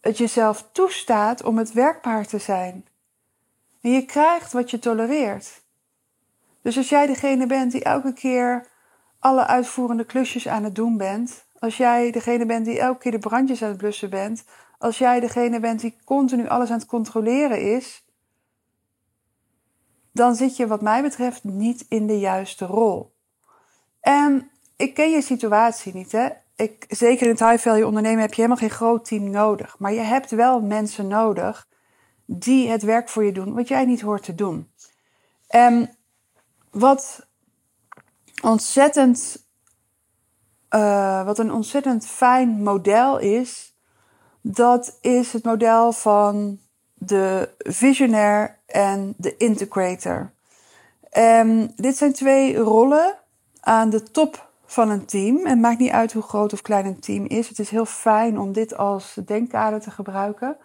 het 0.00 0.18
jezelf 0.18 0.68
toestaat 0.72 1.42
om 1.42 1.58
het 1.58 1.72
werkbaar 1.72 2.26
te 2.26 2.38
zijn. 2.38 2.86
En 3.80 3.90
je 3.90 4.04
krijgt 4.04 4.52
wat 4.52 4.70
je 4.70 4.78
tolereert. 4.78 5.62
Dus 6.62 6.76
als 6.76 6.88
jij 6.88 7.06
degene 7.06 7.46
bent 7.46 7.72
die 7.72 7.84
elke 7.84 8.12
keer 8.12 8.66
alle 9.18 9.46
uitvoerende 9.46 10.04
klusjes 10.04 10.48
aan 10.48 10.64
het 10.64 10.74
doen 10.74 10.96
bent, 10.96 11.44
als 11.58 11.76
jij 11.76 12.10
degene 12.10 12.46
bent 12.46 12.64
die 12.64 12.78
elke 12.78 12.98
keer 12.98 13.12
de 13.12 13.18
brandjes 13.18 13.62
aan 13.62 13.68
het 13.68 13.78
blussen 13.78 14.10
bent, 14.10 14.44
als 14.78 14.98
jij 14.98 15.20
degene 15.20 15.60
bent 15.60 15.80
die 15.80 15.96
continu 16.04 16.48
alles 16.48 16.70
aan 16.70 16.78
het 16.78 16.86
controleren 16.86 17.76
is, 17.76 18.04
dan 20.12 20.34
zit 20.34 20.56
je 20.56 20.66
wat 20.66 20.82
mij 20.82 21.02
betreft 21.02 21.44
niet 21.44 21.86
in 21.88 22.06
de 22.06 22.18
juiste 22.18 22.66
rol. 22.66 23.14
En 24.00 24.50
ik 24.76 24.94
ken 24.94 25.10
je 25.10 25.22
situatie 25.22 25.94
niet, 25.94 26.12
hè. 26.12 26.28
Ik, 26.56 26.84
zeker 26.88 27.26
in 27.26 27.32
het 27.32 27.40
high 27.40 27.58
value 27.58 27.86
ondernemen 27.86 28.20
heb 28.20 28.34
je 28.34 28.42
helemaal 28.42 28.68
geen 28.68 28.76
groot 28.76 29.04
team 29.04 29.30
nodig. 29.30 29.78
Maar 29.78 29.92
je 29.92 30.00
hebt 30.00 30.30
wel 30.30 30.60
mensen 30.60 31.06
nodig 31.06 31.68
die 32.26 32.68
het 32.68 32.82
werk 32.82 33.08
voor 33.08 33.24
je 33.24 33.32
doen 33.32 33.54
wat 33.54 33.68
jij 33.68 33.84
niet 33.84 34.00
hoort 34.00 34.22
te 34.22 34.34
doen. 34.34 34.72
En 35.46 35.96
wat 36.70 37.26
ontzettend, 38.42 39.46
uh, 40.70 41.24
wat 41.24 41.38
een 41.38 41.52
ontzettend 41.52 42.06
fijn 42.06 42.62
model 42.62 43.18
is, 43.18 43.76
dat 44.40 44.98
is 45.00 45.32
het 45.32 45.44
model 45.44 45.92
van 45.92 46.60
de 46.94 47.54
visionair 47.58 48.58
en 48.66 49.14
de 49.16 49.36
integrator. 49.36 50.32
Dit 51.76 51.96
zijn 51.96 52.12
twee 52.12 52.56
rollen 52.56 53.18
aan 53.60 53.90
de 53.90 54.02
top 54.02 54.52
van 54.74 54.90
een 54.90 55.06
team. 55.06 55.46
Het 55.46 55.58
maakt 55.58 55.78
niet 55.78 55.90
uit 55.90 56.12
hoe 56.12 56.22
groot 56.22 56.52
of 56.52 56.62
klein 56.62 56.86
een 56.86 57.00
team 57.00 57.24
is. 57.26 57.48
Het 57.48 57.58
is 57.58 57.70
heel 57.70 57.84
fijn 57.84 58.38
om 58.38 58.52
dit 58.52 58.76
als 58.76 59.16
denkkader 59.24 59.80
te 59.80 59.90
gebruiken. 59.90 60.56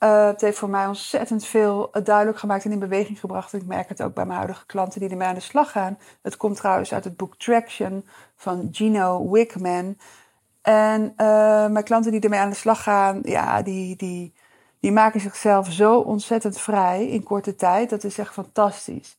Uh, 0.00 0.26
het 0.26 0.40
heeft 0.40 0.58
voor 0.58 0.70
mij 0.70 0.86
ontzettend 0.86 1.44
veel 1.44 1.90
duidelijk 2.02 2.38
gemaakt 2.38 2.64
en 2.64 2.72
in 2.72 2.78
beweging 2.78 3.20
gebracht. 3.20 3.52
En 3.52 3.60
ik 3.60 3.66
merk 3.66 3.88
het 3.88 4.02
ook 4.02 4.14
bij 4.14 4.24
mijn 4.24 4.38
huidige 4.38 4.66
klanten 4.66 5.00
die 5.00 5.08
ermee 5.10 5.28
aan 5.28 5.34
de 5.34 5.40
slag 5.40 5.70
gaan. 5.70 5.98
Het 6.22 6.36
komt 6.36 6.56
trouwens 6.56 6.92
uit 6.92 7.04
het 7.04 7.16
boek 7.16 7.36
Traction 7.36 8.06
van 8.36 8.68
Gino 8.72 9.30
Wickman. 9.30 9.96
En 10.62 11.02
uh, 11.02 11.66
mijn 11.66 11.84
klanten 11.84 12.10
die 12.10 12.20
ermee 12.20 12.40
aan 12.40 12.50
de 12.50 12.56
slag 12.56 12.82
gaan, 12.82 13.20
ja, 13.22 13.62
die, 13.62 13.96
die, 13.96 14.34
die 14.80 14.92
maken 14.92 15.20
zichzelf 15.20 15.72
zo 15.72 15.98
ontzettend 15.98 16.60
vrij 16.60 17.08
in 17.08 17.22
korte 17.22 17.54
tijd. 17.54 17.90
Dat 17.90 18.04
is 18.04 18.18
echt 18.18 18.32
fantastisch. 18.32 19.18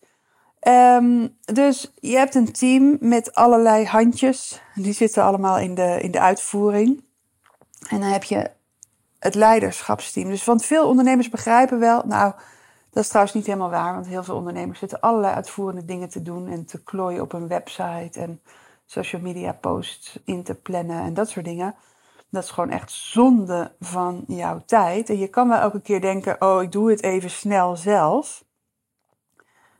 Um, 0.68 1.38
dus 1.46 1.92
je 2.00 2.18
hebt 2.18 2.36
een 2.36 2.52
team 2.52 2.98
met 3.00 3.36
allerlei 3.36 3.86
handjes. 3.86 4.62
Die 4.76 4.94
zitten 4.94 5.24
allemaal 5.24 5.58
in 5.58 5.76
de, 5.76 6.00
in 6.02 6.12
de 6.12 6.20
uitvoering. 6.20 7.04
En 7.90 8.00
dan 8.00 8.10
heb 8.10 8.24
je 8.24 8.52
het 9.20 9.36
leiderschapsteam. 9.36 10.30
Dus 10.30 10.46
want 10.46 10.66
veel 10.66 10.88
ondernemers 10.88 11.30
begrijpen 11.30 11.80
wel, 11.80 12.04
nou, 12.06 12.34
dat 12.90 13.04
is 13.04 13.08
trouwens 13.08 13.36
niet 13.36 13.46
helemaal 13.46 13.70
waar, 13.70 13.94
want 13.94 14.08
heel 14.08 14.24
veel 14.24 14.36
ondernemers 14.36 14.80
zitten 14.80 15.00
allerlei 15.00 15.34
uitvoerende 15.34 15.86
dingen 15.86 16.10
te 16.10 16.22
doen 16.22 16.48
en 16.48 16.66
te 16.66 16.84
klooien 16.84 17.22
op 17.22 17.34
een 17.34 17.48
website 17.48 18.20
en 18.20 18.42
social 18.86 19.22
media 19.22 19.52
posts 19.52 20.20
in 20.26 20.44
te 20.44 20.56
plannen 20.56 21.02
en 21.02 21.14
dat 21.14 21.30
soort 21.30 21.46
dingen. 21.46 21.76
Dat 22.30 22.44
is 22.44 22.50
gewoon 22.50 22.70
echt 22.70 22.92
zonde 22.92 23.72
van 23.80 24.24
jouw 24.28 24.62
tijd. 24.66 25.10
En 25.10 25.18
je 25.18 25.28
kan 25.28 25.50
wel 25.50 25.60
elke 25.60 25.82
keer 25.82 26.02
denken, 26.02 26.42
oh, 26.42 26.62
ik 26.62 26.72
doe 26.72 26.90
het 26.90 27.04
even 27.04 27.30
snel 27.30 27.76
zelf. 27.76 28.46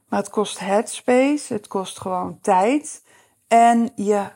Maar 0.08 0.20
het 0.20 0.30
kost 0.30 0.60
headspace, 0.60 1.54
het 1.54 1.68
kost 1.68 2.00
gewoon 2.00 2.40
tijd. 2.42 3.04
En 3.48 3.90
je, 3.96 4.30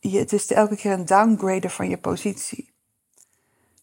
je, 0.00 0.18
het 0.18 0.32
is 0.32 0.52
elke 0.52 0.76
keer 0.76 0.92
een 0.92 1.06
downgrader 1.06 1.70
van 1.70 1.88
je 1.88 1.98
positie. 1.98 2.72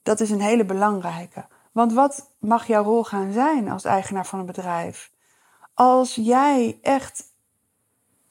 Dat 0.03 0.19
is 0.19 0.29
een 0.29 0.41
hele 0.41 0.65
belangrijke. 0.65 1.45
Want 1.71 1.93
wat 1.93 2.29
mag 2.39 2.67
jouw 2.67 2.83
rol 2.83 3.03
gaan 3.03 3.33
zijn 3.33 3.69
als 3.69 3.83
eigenaar 3.83 4.25
van 4.25 4.39
een 4.39 4.45
bedrijf? 4.45 5.11
Als 5.73 6.15
jij 6.15 6.79
echt 6.81 7.23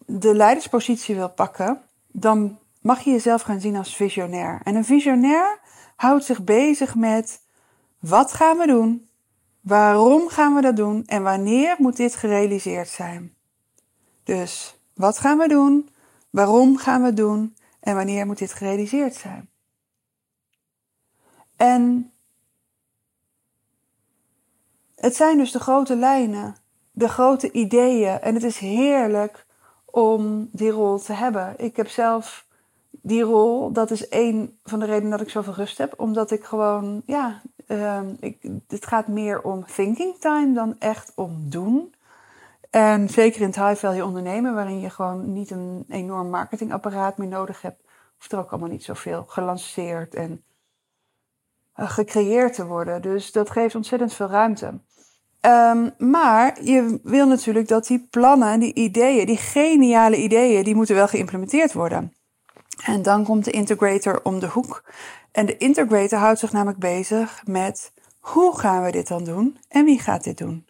de 0.07 0.35
leiderspositie 0.35 1.15
wil 1.15 1.31
pakken, 1.31 1.83
dan 2.07 2.59
mag 2.81 3.01
je 3.01 3.11
jezelf 3.11 3.43
gaan 3.43 3.61
zien 3.61 3.77
als 3.77 3.97
visionair. 3.97 4.61
En 4.65 4.75
een 4.75 4.85
visionair 4.85 5.61
houdt 5.97 6.25
zich 6.25 6.45
bezig 6.45 6.95
met 6.95 7.41
wat 7.99 8.33
gaan 8.33 8.59
we 8.59 8.67
doen? 8.67 9.08
Waarom 9.69 10.29
gaan 10.29 10.55
we 10.55 10.61
dat 10.61 10.77
doen? 10.77 11.05
En 11.07 11.23
wanneer 11.23 11.77
moet 11.79 11.97
dit 11.97 12.15
gerealiseerd 12.15 12.89
zijn? 12.89 13.35
Dus 14.25 14.79
wat 14.95 15.19
gaan 15.19 15.39
we 15.39 15.49
doen? 15.49 15.89
Waarom 16.31 16.77
gaan 16.77 17.01
we 17.01 17.07
het 17.07 17.17
doen? 17.17 17.57
En 17.81 17.95
wanneer 17.95 18.27
moet 18.27 18.39
dit 18.39 18.53
gerealiseerd 18.53 19.15
zijn? 19.15 19.49
En 21.57 22.13
het 24.95 25.17
zijn 25.17 25.39
dus 25.39 25.53
de 25.53 25.61
grote 25.61 25.97
lijnen, 25.97 26.57
de 26.91 27.09
grote 27.09 27.53
ideeën. 27.53 28.21
En 28.21 28.35
het 28.35 28.45
is 28.45 28.59
heerlijk 28.59 29.47
om 29.85 30.49
die 30.53 30.71
rol 30.71 30.99
te 30.99 31.13
hebben. 31.13 31.55
Ik 31.57 31.77
heb 31.77 31.89
zelf 31.89 32.47
die 32.91 33.23
rol, 33.23 33.73
dat 33.73 33.91
is 33.91 34.09
één 34.09 34.59
van 34.65 34.79
de 34.79 34.87
redenen 34.87 35.11
dat 35.11 35.21
ik 35.21 35.31
zoveel 35.31 35.55
rust 35.55 35.79
heb. 35.79 35.95
Omdat 35.97 36.31
ik 36.31 36.45
gewoon, 36.45 37.03
ja, 37.07 37.43
uh, 37.69 38.01
ik, 38.21 38.51
het 38.69 38.87
gaat 38.87 39.09
meer 39.09 39.43
om 39.43 39.65
thinking 39.67 40.19
time 40.19 40.55
dan 40.55 40.79
echt 40.79 41.13
om 41.15 41.51
doen. 41.51 41.95
En 42.71 43.09
zeker 43.09 43.41
in 43.41 43.47
het 43.47 43.57
high 43.57 43.75
value 43.75 44.05
ondernemen, 44.05 44.55
waarin 44.55 44.81
je 44.81 44.91
gewoon 44.91 45.33
niet 45.33 45.51
een 45.51 45.85
enorm 45.89 46.31
marketingapparaat 46.31 47.19
meer 47.19 47.29
nodig 47.29 47.63
hebt, 47.63 47.83
hoeft 48.17 48.33
er 48.33 48.39
ook 48.39 48.51
allemaal 48.51 48.71
niet 48.71 48.85
zoveel 48.85 49.25
gelanceerd 49.27 50.15
en 50.15 50.43
eh, 51.73 51.91
gecreëerd 51.91 52.55
te 52.55 52.67
worden. 52.67 53.03
Dus 53.03 53.33
dat 53.33 53.51
geeft 53.51 53.75
ontzettend 53.75 54.15
veel 54.15 54.29
ruimte. 54.29 54.81
Um, 55.41 55.91
maar 55.99 56.63
je 56.63 57.01
wil 57.03 57.27
natuurlijk 57.27 57.69
dat 57.69 57.87
die 57.87 58.07
plannen, 58.11 58.61
die 58.61 58.75
ideeën, 58.75 59.27
die 59.27 59.37
geniale 59.37 60.17
ideeën, 60.17 60.65
die 60.65 60.75
moeten 60.75 60.95
wel 60.95 61.09
geïmplementeerd 61.09 61.73
worden. 61.73 62.13
En 62.85 63.03
dan 63.03 63.25
komt 63.25 63.45
de 63.45 63.51
integrator 63.51 64.21
om 64.23 64.39
de 64.39 64.49
hoek. 64.49 64.85
En 65.33 65.47
de 65.47 65.57
integrator 65.57 66.19
houdt 66.19 66.39
zich 66.39 66.53
namelijk 66.53 66.79
bezig 66.79 67.43
met 67.47 67.93
hoe 68.21 68.59
gaan 68.59 68.83
we 68.83 68.91
dit 68.91 69.09
dan 69.09 69.25
doen 69.25 69.59
en 69.69 69.85
wie 69.85 70.01
gaat 70.01 70.25
dit 70.25 70.39
doen. 70.39 70.67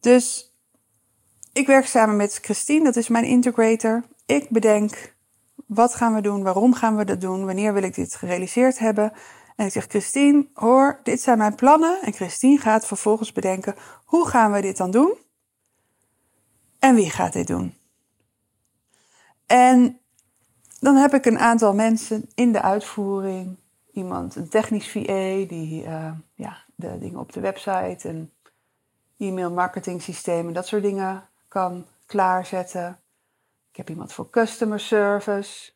Dus 0.00 0.54
ik 1.52 1.66
werk 1.66 1.86
samen 1.86 2.16
met 2.16 2.38
Christine, 2.42 2.84
dat 2.84 2.96
is 2.96 3.08
mijn 3.08 3.24
integrator. 3.24 4.04
Ik 4.26 4.50
bedenk 4.50 5.14
wat 5.66 5.94
gaan 5.94 6.14
we 6.14 6.20
doen, 6.20 6.42
waarom 6.42 6.74
gaan 6.74 6.96
we 6.96 7.04
dat 7.04 7.20
doen, 7.20 7.46
wanneer 7.46 7.74
wil 7.74 7.82
ik 7.82 7.94
dit 7.94 8.14
gerealiseerd 8.14 8.78
hebben. 8.78 9.12
En 9.56 9.66
ik 9.66 9.72
zeg, 9.72 9.86
Christine, 9.86 10.46
hoor, 10.54 11.00
dit 11.02 11.20
zijn 11.20 11.38
mijn 11.38 11.54
plannen. 11.54 12.02
En 12.02 12.12
Christine 12.12 12.58
gaat 12.58 12.86
vervolgens 12.86 13.32
bedenken, 13.32 13.74
hoe 14.04 14.28
gaan 14.28 14.52
we 14.52 14.60
dit 14.60 14.76
dan 14.76 14.90
doen? 14.90 15.14
En 16.78 16.94
wie 16.94 17.10
gaat 17.10 17.32
dit 17.32 17.46
doen? 17.46 17.74
En 19.46 19.99
dan 20.80 20.96
heb 20.96 21.14
ik 21.14 21.24
een 21.24 21.38
aantal 21.38 21.74
mensen 21.74 22.28
in 22.34 22.52
de 22.52 22.62
uitvoering. 22.62 23.58
Iemand, 23.92 24.36
een 24.36 24.48
technisch 24.48 24.90
VA, 24.90 25.46
die 25.46 25.84
uh, 25.84 26.12
ja, 26.34 26.56
de 26.74 26.98
dingen 26.98 27.20
op 27.20 27.32
de 27.32 27.40
website 27.40 28.08
en 28.08 28.32
e-mail 29.18 29.50
marketing 29.50 30.02
systemen, 30.02 30.52
dat 30.52 30.66
soort 30.66 30.82
dingen 30.82 31.28
kan 31.48 31.86
klaarzetten. 32.06 33.00
Ik 33.70 33.76
heb 33.76 33.90
iemand 33.90 34.12
voor 34.12 34.30
customer 34.30 34.80
service. 34.80 35.72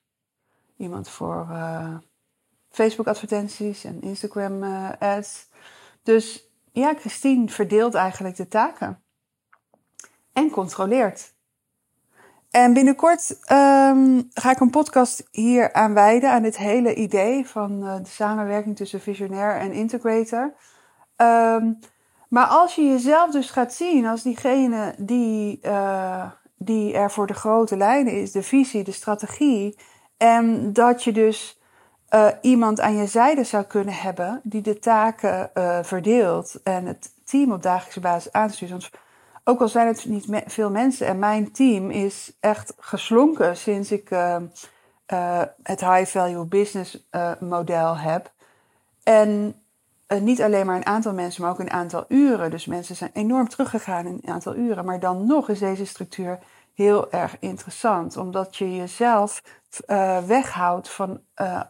Iemand 0.77 1.09
voor 1.09 1.47
uh, 1.51 1.97
Facebook 2.69 3.07
advertenties 3.07 3.85
en 3.85 4.03
Instagram 4.03 4.63
uh, 4.63 4.91
ads. 4.99 5.49
Dus 6.03 6.49
ja, 6.73 6.95
Christine 6.95 7.49
verdeelt 7.49 7.95
eigenlijk 7.95 8.37
de 8.37 8.49
taken. 8.49 9.03
En 10.33 10.51
controleert. 10.51 11.34
En 12.55 12.73
binnenkort 12.73 13.31
um, 13.31 14.31
ga 14.35 14.51
ik 14.51 14.61
een 14.61 14.71
podcast 14.71 15.29
hier 15.31 15.73
aan 15.73 15.95
wijden 15.95 16.31
aan 16.31 16.43
dit 16.43 16.57
hele 16.57 16.95
idee 16.95 17.47
van 17.47 17.83
uh, 17.83 17.95
de 17.97 18.09
samenwerking 18.09 18.77
tussen 18.77 19.01
visionair 19.01 19.57
en 19.57 19.73
integrator. 19.73 20.55
Um, 21.17 21.79
Maar 22.29 22.47
als 22.47 22.75
je 22.75 22.83
jezelf 22.83 23.31
dus 23.31 23.51
gaat 23.51 23.75
zien 23.75 24.07
als 24.07 24.23
diegene 24.23 24.95
die, 24.99 25.59
uh, 25.63 26.31
die 26.57 26.95
er 26.95 27.11
voor 27.11 27.27
de 27.27 27.35
grote 27.35 27.77
lijnen 27.77 28.13
is, 28.13 28.33
de 28.33 28.43
visie, 28.43 28.85
de 28.85 28.93
strategie. 28.93 29.79
En 30.17 30.73
dat 30.73 31.05
je 31.05 31.13
dus 31.13 31.61
uh, 32.15 32.29
iemand 32.41 32.81
aan 32.81 32.97
je 32.97 33.07
zijde 33.07 33.45
zou 33.45 33.65
kunnen 33.65 33.95
hebben 33.95 34.41
die 34.43 34.63
de 34.63 34.79
taken 34.79 35.51
verdeelt 35.83 36.63
en 36.63 36.87
het 36.87 37.11
team 37.25 37.53
op 37.53 37.63
dagelijkse 37.63 38.01
basis 38.01 38.33
aanstuurt. 38.33 38.91
Ook 39.45 39.61
al 39.61 39.69
zijn 39.69 39.87
het 39.87 40.05
niet 40.05 40.43
veel 40.47 40.71
mensen 40.71 41.07
en 41.07 41.19
mijn 41.19 41.53
team 41.53 41.91
is 41.91 42.37
echt 42.41 42.75
geslonken 42.79 43.57
sinds 43.57 43.93
ik 43.93 44.09
het 45.63 45.81
high 45.81 46.05
value 46.05 46.45
business 46.45 47.09
model 47.41 47.97
heb. 47.97 48.33
En 49.03 49.59
niet 50.21 50.43
alleen 50.43 50.67
maar 50.67 50.77
een 50.77 50.87
aantal 50.87 51.13
mensen, 51.13 51.43
maar 51.43 51.51
ook 51.51 51.59
een 51.59 51.71
aantal 51.71 52.05
uren. 52.09 52.51
Dus 52.51 52.67
mensen 52.67 52.97
zijn 52.97 53.11
enorm 53.13 53.49
teruggegaan 53.49 54.07
in 54.07 54.21
een 54.23 54.33
aantal 54.33 54.57
uren. 54.57 54.85
Maar 54.85 55.01
dan 55.01 55.27
nog 55.27 55.49
is 55.49 55.59
deze 55.59 55.87
structuur 55.87 56.39
heel 56.75 57.13
erg 57.13 57.37
interessant, 57.41 58.17
omdat 58.17 58.57
je 58.57 58.77
jezelf 58.77 59.43
weghoudt 60.27 60.91
van 60.91 61.21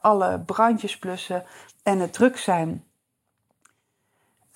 alle 0.01 0.41
brandjesplussen 0.41 1.45
en 1.83 1.99
het 1.99 2.13
druk 2.13 2.37
zijn. 2.39 2.85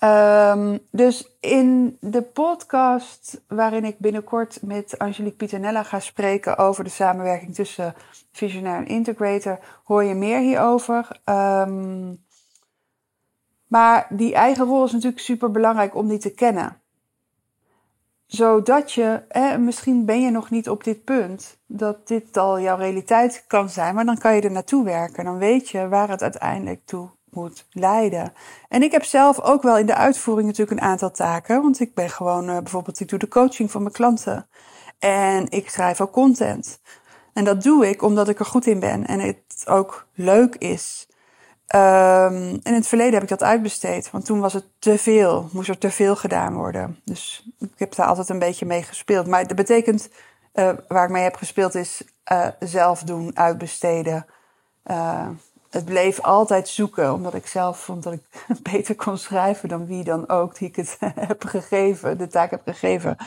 Um, 0.03 0.79
dus 0.91 1.37
in 1.39 1.97
de 1.99 2.21
podcast 2.21 3.41
waarin 3.47 3.85
ik 3.85 3.97
binnenkort 3.97 4.61
met 4.61 4.97
Angelique 4.97 5.37
Pitanella 5.37 5.83
ga 5.83 5.99
spreken 5.99 6.57
over 6.57 6.83
de 6.83 6.89
samenwerking 6.89 7.55
tussen 7.55 7.93
visionair 8.31 8.77
en 8.77 8.87
integrator, 8.87 9.59
hoor 9.83 10.03
je 10.03 10.13
meer 10.13 10.39
hierover. 10.39 11.21
Um, 11.25 12.23
maar 13.67 14.07
die 14.09 14.33
eigen 14.33 14.65
rol 14.65 14.85
is 14.85 14.91
natuurlijk 14.91 15.21
super 15.21 15.51
belangrijk 15.51 15.95
om 15.95 16.07
die 16.07 16.17
te 16.17 16.33
kennen. 16.33 16.81
Zodat 18.25 18.91
je, 18.91 19.23
misschien 19.59 20.05
ben 20.05 20.21
je 20.21 20.31
nog 20.31 20.49
niet 20.49 20.69
op 20.69 20.83
dit 20.83 21.03
punt, 21.03 21.57
dat 21.65 22.07
dit 22.07 22.37
al 22.37 22.59
jouw 22.59 22.77
realiteit 22.77 23.43
kan 23.47 23.69
zijn, 23.69 23.95
maar 23.95 24.05
dan 24.05 24.17
kan 24.17 24.35
je 24.35 24.41
er 24.41 24.51
naartoe 24.51 24.83
werken. 24.83 25.25
Dan 25.25 25.37
weet 25.37 25.69
je 25.69 25.87
waar 25.87 26.09
het 26.09 26.21
uiteindelijk 26.21 26.85
toe 26.85 27.09
moet 27.31 27.67
leiden. 27.71 28.33
En 28.67 28.83
ik 28.83 28.91
heb 28.91 29.03
zelf 29.03 29.39
ook 29.39 29.61
wel 29.61 29.77
in 29.77 29.85
de 29.85 29.95
uitvoering 29.95 30.47
natuurlijk 30.47 30.81
een 30.81 30.87
aantal 30.87 31.11
taken, 31.11 31.61
want 31.61 31.79
ik 31.79 31.93
ben 31.93 32.09
gewoon, 32.09 32.49
uh, 32.49 32.57
bijvoorbeeld, 32.57 32.99
ik 32.99 33.09
doe 33.09 33.19
de 33.19 33.27
coaching 33.27 33.71
van 33.71 33.81
mijn 33.81 33.93
klanten. 33.93 34.47
En 34.99 35.45
ik 35.49 35.69
schrijf 35.69 36.01
ook 36.01 36.11
content. 36.11 36.81
En 37.33 37.43
dat 37.43 37.63
doe 37.63 37.89
ik 37.89 38.01
omdat 38.01 38.29
ik 38.29 38.39
er 38.39 38.45
goed 38.45 38.65
in 38.65 38.79
ben 38.79 39.07
en 39.07 39.19
het 39.19 39.63
ook 39.65 40.07
leuk 40.13 40.55
is. 40.55 41.07
Um, 41.75 41.79
en 41.79 42.61
in 42.63 42.73
het 42.73 42.87
verleden 42.87 43.13
heb 43.13 43.23
ik 43.23 43.29
dat 43.29 43.43
uitbesteed, 43.43 44.11
want 44.11 44.25
toen 44.25 44.39
was 44.39 44.53
het 44.53 44.65
te 44.79 44.97
veel, 44.97 45.49
moest 45.51 45.69
er 45.69 45.77
te 45.77 45.91
veel 45.91 46.15
gedaan 46.15 46.53
worden. 46.53 46.99
Dus 47.05 47.49
ik 47.59 47.79
heb 47.79 47.95
daar 47.95 48.07
altijd 48.07 48.29
een 48.29 48.39
beetje 48.39 48.65
mee 48.65 48.83
gespeeld. 48.83 49.27
Maar 49.27 49.47
dat 49.47 49.55
betekent, 49.55 50.09
uh, 50.53 50.69
waar 50.87 51.03
ik 51.03 51.09
mee 51.09 51.23
heb 51.23 51.35
gespeeld, 51.35 51.75
is 51.75 52.01
uh, 52.31 52.47
zelf 52.59 53.03
doen, 53.03 53.37
uitbesteden. 53.37 54.25
Het 55.69 55.85
bleef 55.85 56.19
altijd 56.19 56.67
zoeken, 56.67 57.13
omdat 57.13 57.33
ik 57.33 57.47
zelf 57.47 57.79
vond 57.79 58.03
dat 58.03 58.13
ik 58.13 58.45
beter 58.71 58.95
kon 58.95 59.17
schrijven 59.17 59.69
dan 59.69 59.85
wie 59.85 60.03
dan 60.03 60.29
ook 60.29 60.57
die 60.57 60.67
ik 60.67 60.75
het 60.75 60.97
heb 61.27 61.43
gegeven, 61.43 62.17
de 62.17 62.27
taak 62.27 62.51
heb 62.51 62.61
gegeven. 62.65 63.17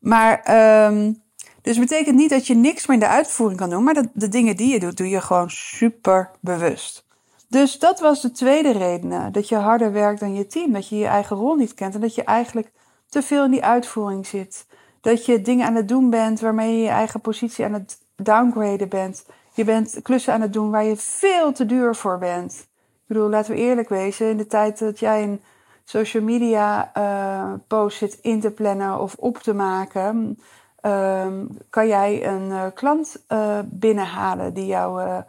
Maar, 0.00 0.54
um, 0.86 1.22
dus 1.62 1.78
betekent 1.78 2.16
niet 2.16 2.30
dat 2.30 2.46
je 2.46 2.54
niks 2.54 2.86
meer 2.86 2.96
in 2.96 3.02
de 3.02 3.08
uitvoering 3.08 3.60
kan 3.60 3.70
doen, 3.70 3.84
maar 3.84 3.94
dat 3.94 4.08
de 4.12 4.28
dingen 4.28 4.56
die 4.56 4.72
je 4.72 4.80
doet, 4.80 4.96
doe 4.96 5.08
je 5.08 5.20
gewoon 5.20 5.50
super 5.50 6.30
bewust. 6.40 7.06
Dus 7.48 7.78
dat 7.78 8.00
was 8.00 8.22
de 8.22 8.30
tweede 8.30 8.72
reden. 8.72 9.12
Eh, 9.12 9.26
dat 9.32 9.48
je 9.48 9.56
harder 9.56 9.92
werkt 9.92 10.20
dan 10.20 10.34
je 10.34 10.46
team. 10.46 10.72
Dat 10.72 10.88
je 10.88 10.96
je 10.96 11.06
eigen 11.06 11.36
rol 11.36 11.54
niet 11.54 11.74
kent. 11.74 11.94
En 11.94 12.00
dat 12.00 12.14
je 12.14 12.24
eigenlijk 12.24 12.72
te 13.08 13.22
veel 13.22 13.44
in 13.44 13.50
die 13.50 13.64
uitvoering 13.64 14.26
zit. 14.26 14.66
Dat 15.00 15.26
je 15.26 15.42
dingen 15.42 15.66
aan 15.66 15.74
het 15.74 15.88
doen 15.88 16.10
bent 16.10 16.40
waarmee 16.40 16.76
je 16.76 16.82
je 16.82 16.88
eigen 16.88 17.20
positie 17.20 17.64
aan 17.64 17.72
het 17.72 17.98
downgraden 18.16 18.88
bent. 18.88 19.24
Je 19.56 19.64
bent 19.64 20.00
klussen 20.02 20.32
aan 20.32 20.40
het 20.40 20.52
doen 20.52 20.70
waar 20.70 20.84
je 20.84 20.96
veel 20.96 21.52
te 21.52 21.66
duur 21.66 21.94
voor 21.94 22.18
bent. 22.18 22.52
Ik 22.52 23.06
bedoel, 23.06 23.28
laten 23.28 23.54
we 23.54 23.60
eerlijk 23.60 23.88
wezen. 23.88 24.30
In 24.30 24.36
de 24.36 24.46
tijd 24.46 24.78
dat 24.78 24.98
jij 24.98 25.22
een 25.22 25.42
social 25.84 26.22
media 26.22 26.92
uh, 26.96 27.52
post 27.66 27.98
zit 27.98 28.18
in 28.20 28.40
te 28.40 28.50
plannen 28.50 29.00
of 29.00 29.14
op 29.14 29.38
te 29.38 29.54
maken. 29.54 30.38
Uh, 30.82 31.26
kan 31.70 31.86
jij 31.86 32.26
een 32.26 32.48
uh, 32.48 32.66
klant 32.74 33.24
uh, 33.28 33.58
binnenhalen 33.64 34.54
die 34.54 34.66
jou 34.66 35.22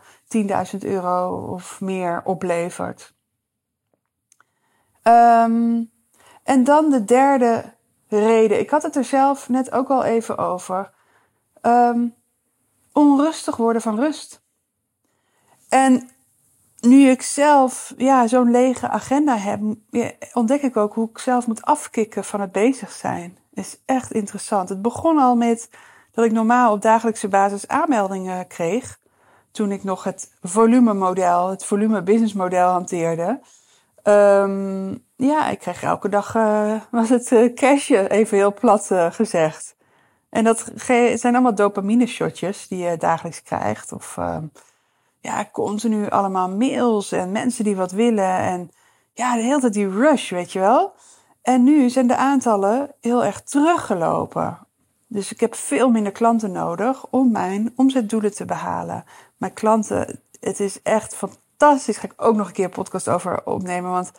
10.000 0.73 0.77
euro 0.79 1.47
of 1.53 1.81
meer 1.81 2.21
oplevert. 2.23 3.13
Um, 5.03 5.91
en 6.43 6.63
dan 6.63 6.89
de 6.89 7.03
derde 7.05 7.63
reden. 8.07 8.59
Ik 8.59 8.69
had 8.69 8.83
het 8.83 8.95
er 8.95 9.03
zelf 9.03 9.49
net 9.49 9.71
ook 9.71 9.89
al 9.89 10.03
even 10.03 10.37
over. 10.37 10.91
Um, 11.61 12.16
onrustig 12.97 13.55
worden 13.55 13.81
van 13.81 13.99
rust. 13.99 14.41
En 15.69 16.09
nu 16.79 17.09
ik 17.09 17.21
zelf 17.21 17.93
ja, 17.97 18.27
zo'n 18.27 18.51
lege 18.51 18.89
agenda 18.89 19.37
heb, 19.37 19.61
ontdek 20.33 20.61
ik 20.61 20.77
ook 20.77 20.93
hoe 20.93 21.09
ik 21.09 21.17
zelf 21.17 21.47
moet 21.47 21.61
afkicken 21.61 22.23
van 22.23 22.41
het 22.41 22.51
bezig 22.51 22.91
zijn. 22.91 23.37
Is 23.53 23.77
echt 23.85 24.11
interessant. 24.11 24.69
Het 24.69 24.81
begon 24.81 25.17
al 25.17 25.35
met 25.35 25.69
dat 26.11 26.25
ik 26.25 26.31
normaal 26.31 26.71
op 26.71 26.81
dagelijkse 26.81 27.27
basis 27.27 27.67
aanmeldingen 27.67 28.47
kreeg 28.47 28.99
toen 29.51 29.71
ik 29.71 29.83
nog 29.83 30.03
het 30.03 30.33
volumemodel, 30.41 31.49
het 31.49 31.65
volume 31.65 32.03
business 32.03 32.33
model 32.33 32.69
hanteerde. 32.69 33.39
Um, 34.03 35.05
ja, 35.15 35.49
ik 35.49 35.59
kreeg 35.59 35.83
elke 35.83 36.09
dag, 36.09 36.35
uh, 36.35 36.81
was 36.91 37.09
het 37.09 37.31
uh, 37.31 37.53
cashje, 37.53 38.09
even 38.09 38.37
heel 38.37 38.53
plat 38.53 38.89
uh, 38.91 39.11
gezegd. 39.11 39.76
En 40.29 40.43
dat 40.43 40.71
zijn 41.15 41.33
allemaal 41.33 41.55
dopamine 41.55 42.05
shotjes 42.05 42.67
die 42.67 42.83
je 42.83 42.97
dagelijks 42.97 43.43
krijgt. 43.43 43.91
Of 43.91 44.15
uh, 44.19 44.37
ja, 45.19 45.49
continu 45.51 46.09
allemaal 46.09 46.49
mails 46.49 47.11
en 47.11 47.31
mensen 47.31 47.63
die 47.63 47.75
wat 47.75 47.91
willen. 47.91 48.37
En 48.37 48.71
ja, 49.13 49.35
de 49.35 49.41
hele 49.41 49.59
tijd 49.59 49.73
die 49.73 49.89
rush, 49.89 50.29
weet 50.29 50.51
je 50.51 50.59
wel. 50.59 50.93
En 51.41 51.63
nu 51.63 51.89
zijn 51.89 52.07
de 52.07 52.15
aantallen 52.15 52.91
heel 53.01 53.23
erg 53.23 53.41
teruggelopen. 53.41 54.59
Dus 55.07 55.31
ik 55.31 55.39
heb 55.39 55.55
veel 55.55 55.89
minder 55.89 56.11
klanten 56.11 56.51
nodig 56.51 57.07
om 57.09 57.31
mijn 57.31 57.73
omzetdoelen 57.75 58.35
te 58.35 58.45
behalen. 58.45 59.03
Mijn 59.37 59.53
klanten, 59.53 60.19
het 60.39 60.59
is 60.59 60.81
echt 60.81 61.15
fantastisch. 61.15 61.95
Daar 61.95 62.03
ga 62.03 62.15
ik 62.15 62.25
ook 62.25 62.35
nog 62.35 62.47
een 62.47 62.53
keer 62.53 62.65
een 62.65 62.71
podcast 62.71 63.09
over 63.09 63.45
opnemen. 63.45 63.91
Want 63.91 64.11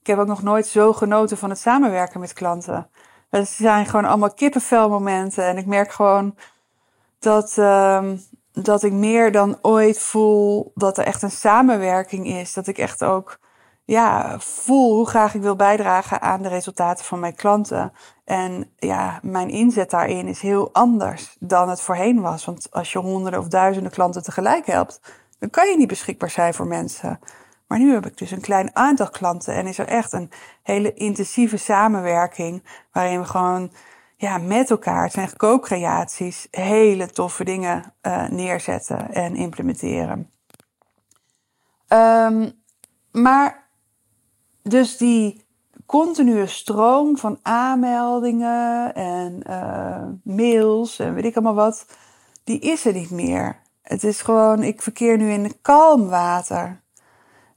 ik 0.00 0.06
heb 0.06 0.18
ook 0.18 0.26
nog 0.26 0.42
nooit 0.42 0.66
zo 0.66 0.92
genoten 0.92 1.36
van 1.36 1.50
het 1.50 1.58
samenwerken 1.58 2.20
met 2.20 2.32
klanten. 2.32 2.88
Het 3.36 3.48
zijn 3.48 3.86
gewoon 3.86 4.04
allemaal 4.04 4.34
kippenvelmomenten. 4.34 5.44
En 5.44 5.56
ik 5.56 5.66
merk 5.66 5.92
gewoon 5.92 6.36
dat, 7.18 7.56
um, 7.56 8.20
dat 8.52 8.82
ik 8.82 8.92
meer 8.92 9.32
dan 9.32 9.58
ooit 9.62 9.98
voel 9.98 10.72
dat 10.74 10.98
er 10.98 11.04
echt 11.04 11.22
een 11.22 11.30
samenwerking 11.30 12.26
is. 12.26 12.52
Dat 12.52 12.66
ik 12.66 12.78
echt 12.78 13.04
ook 13.04 13.38
ja, 13.84 14.38
voel 14.38 14.94
hoe 14.96 15.06
graag 15.08 15.34
ik 15.34 15.42
wil 15.42 15.56
bijdragen 15.56 16.20
aan 16.20 16.42
de 16.42 16.48
resultaten 16.48 17.04
van 17.04 17.20
mijn 17.20 17.34
klanten. 17.34 17.92
En 18.24 18.72
ja, 18.76 19.18
mijn 19.22 19.48
inzet 19.48 19.90
daarin 19.90 20.28
is 20.28 20.40
heel 20.40 20.68
anders 20.72 21.36
dan 21.40 21.68
het 21.68 21.80
voorheen 21.80 22.20
was. 22.20 22.44
Want 22.44 22.70
als 22.70 22.92
je 22.92 22.98
honderden 22.98 23.40
of 23.40 23.48
duizenden 23.48 23.92
klanten 23.92 24.22
tegelijk 24.22 24.66
helpt, 24.66 25.00
dan 25.38 25.50
kan 25.50 25.68
je 25.68 25.76
niet 25.76 25.88
beschikbaar 25.88 26.30
zijn 26.30 26.54
voor 26.54 26.66
mensen. 26.66 27.20
Maar 27.66 27.78
nu 27.78 27.92
heb 27.92 28.06
ik 28.06 28.18
dus 28.18 28.30
een 28.30 28.40
klein 28.40 28.76
aantal 28.76 29.10
klanten 29.10 29.54
en 29.54 29.66
is 29.66 29.78
er 29.78 29.88
echt 29.88 30.12
een 30.12 30.30
hele 30.62 30.94
intensieve 30.94 31.56
samenwerking 31.56 32.62
waarin 32.92 33.20
we 33.20 33.26
gewoon 33.26 33.72
ja, 34.16 34.38
met 34.38 34.70
elkaar, 34.70 35.02
het 35.02 35.12
zijn 35.12 35.36
co-creaties, 35.36 36.48
hele 36.50 37.06
toffe 37.06 37.44
dingen 37.44 37.92
uh, 38.02 38.28
neerzetten 38.28 39.12
en 39.12 39.36
implementeren. 39.36 40.30
Um, 41.88 42.62
maar 43.12 43.68
dus 44.62 44.96
die 44.96 45.44
continue 45.86 46.46
stroom 46.46 47.16
van 47.16 47.38
aanmeldingen 47.42 48.94
en 48.94 49.42
uh, 49.50 50.34
mails 50.36 50.98
en 50.98 51.14
weet 51.14 51.24
ik 51.24 51.34
allemaal 51.34 51.54
wat, 51.54 51.86
die 52.44 52.58
is 52.58 52.84
er 52.84 52.92
niet 52.92 53.10
meer. 53.10 53.60
Het 53.82 54.04
is 54.04 54.20
gewoon, 54.20 54.62
ik 54.62 54.82
verkeer 54.82 55.16
nu 55.16 55.30
in 55.30 55.60
kalm 55.62 56.08
water. 56.08 56.84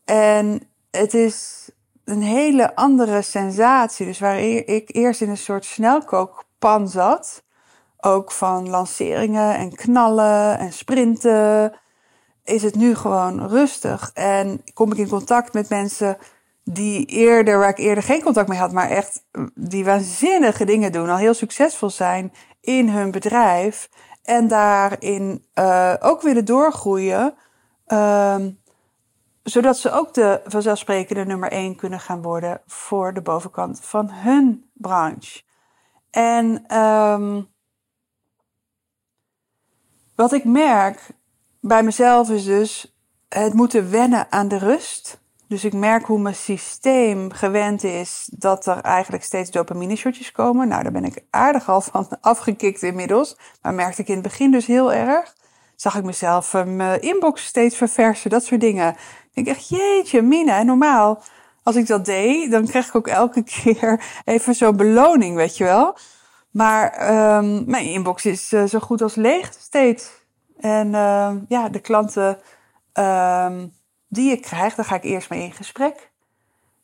En 0.09 0.61
het 0.91 1.13
is 1.13 1.69
een 2.03 2.21
hele 2.21 2.75
andere 2.75 3.21
sensatie. 3.21 4.05
Dus 4.05 4.19
waar 4.19 4.39
ik 4.39 4.95
eerst 4.95 5.21
in 5.21 5.29
een 5.29 5.37
soort 5.37 5.65
snelkookpan 5.65 6.87
zat, 6.87 7.43
ook 7.99 8.31
van 8.31 8.69
lanceringen 8.69 9.55
en 9.55 9.75
knallen 9.75 10.59
en 10.59 10.73
sprinten, 10.73 11.73
is 12.43 12.63
het 12.63 12.75
nu 12.75 12.95
gewoon 12.95 13.47
rustig. 13.47 14.11
En 14.13 14.61
kom 14.73 14.91
ik 14.91 14.97
in 14.97 15.09
contact 15.09 15.53
met 15.53 15.69
mensen 15.69 16.17
die 16.63 17.05
eerder, 17.05 17.59
waar 17.59 17.69
ik 17.69 17.77
eerder 17.77 18.03
geen 18.03 18.23
contact 18.23 18.47
mee 18.47 18.59
had, 18.59 18.71
maar 18.71 18.89
echt 18.89 19.23
die 19.55 19.85
waanzinnige 19.85 20.65
dingen 20.65 20.91
doen, 20.91 21.09
al 21.09 21.17
heel 21.17 21.33
succesvol 21.33 21.89
zijn 21.89 22.33
in 22.61 22.89
hun 22.89 23.11
bedrijf 23.11 23.89
en 24.23 24.47
daarin 24.47 25.45
uh, 25.55 25.93
ook 25.99 26.21
willen 26.21 26.45
doorgroeien, 26.45 27.33
uh, 27.87 28.35
zodat 29.49 29.77
ze 29.77 29.91
ook 29.91 30.13
de 30.13 30.41
vanzelfsprekende 30.45 31.25
nummer 31.25 31.51
1 31.51 31.75
kunnen 31.75 31.99
gaan 31.99 32.21
worden 32.21 32.61
voor 32.65 33.13
de 33.13 33.21
bovenkant 33.21 33.79
van 33.81 34.09
hun 34.11 34.69
branche. 34.73 35.41
En 36.11 36.77
um, 36.77 37.47
wat 40.15 40.33
ik 40.33 40.43
merk 40.43 41.09
bij 41.59 41.83
mezelf 41.83 42.29
is 42.29 42.45
dus 42.45 42.95
het 43.29 43.53
moeten 43.53 43.91
wennen 43.91 44.31
aan 44.31 44.47
de 44.47 44.57
rust. 44.57 45.19
Dus 45.47 45.65
ik 45.65 45.73
merk 45.73 46.05
hoe 46.05 46.19
mijn 46.19 46.35
systeem 46.35 47.31
gewend 47.31 47.83
is 47.83 48.29
dat 48.31 48.65
er 48.65 48.81
eigenlijk 48.81 49.23
steeds 49.23 49.51
dopamine 49.51 49.95
shotjes 49.95 50.31
komen. 50.31 50.67
Nou, 50.67 50.83
daar 50.83 50.91
ben 50.91 51.03
ik 51.03 51.23
aardig 51.29 51.69
al 51.69 51.81
van 51.81 52.07
afgekikt 52.21 52.81
inmiddels. 52.81 53.37
Maar 53.61 53.73
merkte 53.73 54.01
ik 54.01 54.07
in 54.07 54.13
het 54.13 54.23
begin 54.23 54.51
dus 54.51 54.65
heel 54.65 54.93
erg. 54.93 55.35
Zag 55.75 55.95
ik 55.95 56.03
mezelf 56.03 56.53
eh, 56.53 56.63
mijn 56.63 57.01
inbox 57.01 57.45
steeds 57.45 57.77
verversen, 57.77 58.29
dat 58.29 58.45
soort 58.45 58.61
dingen. 58.61 58.95
Ik 59.39 59.47
echt, 59.47 59.69
jeetje, 59.69 60.21
Mina. 60.21 60.59
En 60.59 60.65
normaal, 60.65 61.21
als 61.63 61.75
ik 61.75 61.87
dat 61.87 62.05
deed, 62.05 62.51
dan 62.51 62.65
kreeg 62.65 62.87
ik 62.87 62.95
ook 62.95 63.07
elke 63.07 63.43
keer 63.61 64.03
even 64.25 64.55
zo'n 64.55 64.75
beloning, 64.75 65.35
weet 65.35 65.57
je 65.57 65.63
wel. 65.63 65.97
Maar 66.51 67.09
um, 67.37 67.63
mijn 67.67 67.85
inbox 67.85 68.25
is 68.25 68.53
uh, 68.53 68.63
zo 68.63 68.79
goed 68.79 69.01
als 69.01 69.15
leeg 69.15 69.53
steeds. 69.59 70.09
En 70.59 70.87
uh, 70.87 71.31
ja, 71.47 71.69
de 71.69 71.79
klanten 71.79 72.37
um, 72.93 73.73
die 74.07 74.31
ik 74.31 74.41
krijg, 74.41 74.75
daar 74.75 74.85
ga 74.85 74.95
ik 74.95 75.03
eerst 75.03 75.29
mee 75.29 75.43
in 75.43 75.53
gesprek. 75.53 76.11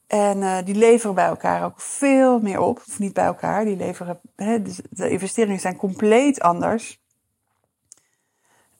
En 0.07 0.37
uh, 0.37 0.57
die 0.65 0.75
leveren 0.75 1.15
bij 1.15 1.25
elkaar 1.25 1.63
ook 1.63 1.81
veel 1.81 2.39
meer 2.39 2.59
op. 2.59 2.77
Of 2.87 2.99
niet 2.99 3.13
bij 3.13 3.25
elkaar, 3.25 3.65
die 3.65 3.75
leveren. 3.75 4.19
Dus 4.35 4.79
de 4.89 5.09
investeringen 5.09 5.59
zijn 5.59 5.75
compleet 5.75 6.41
anders. 6.41 7.03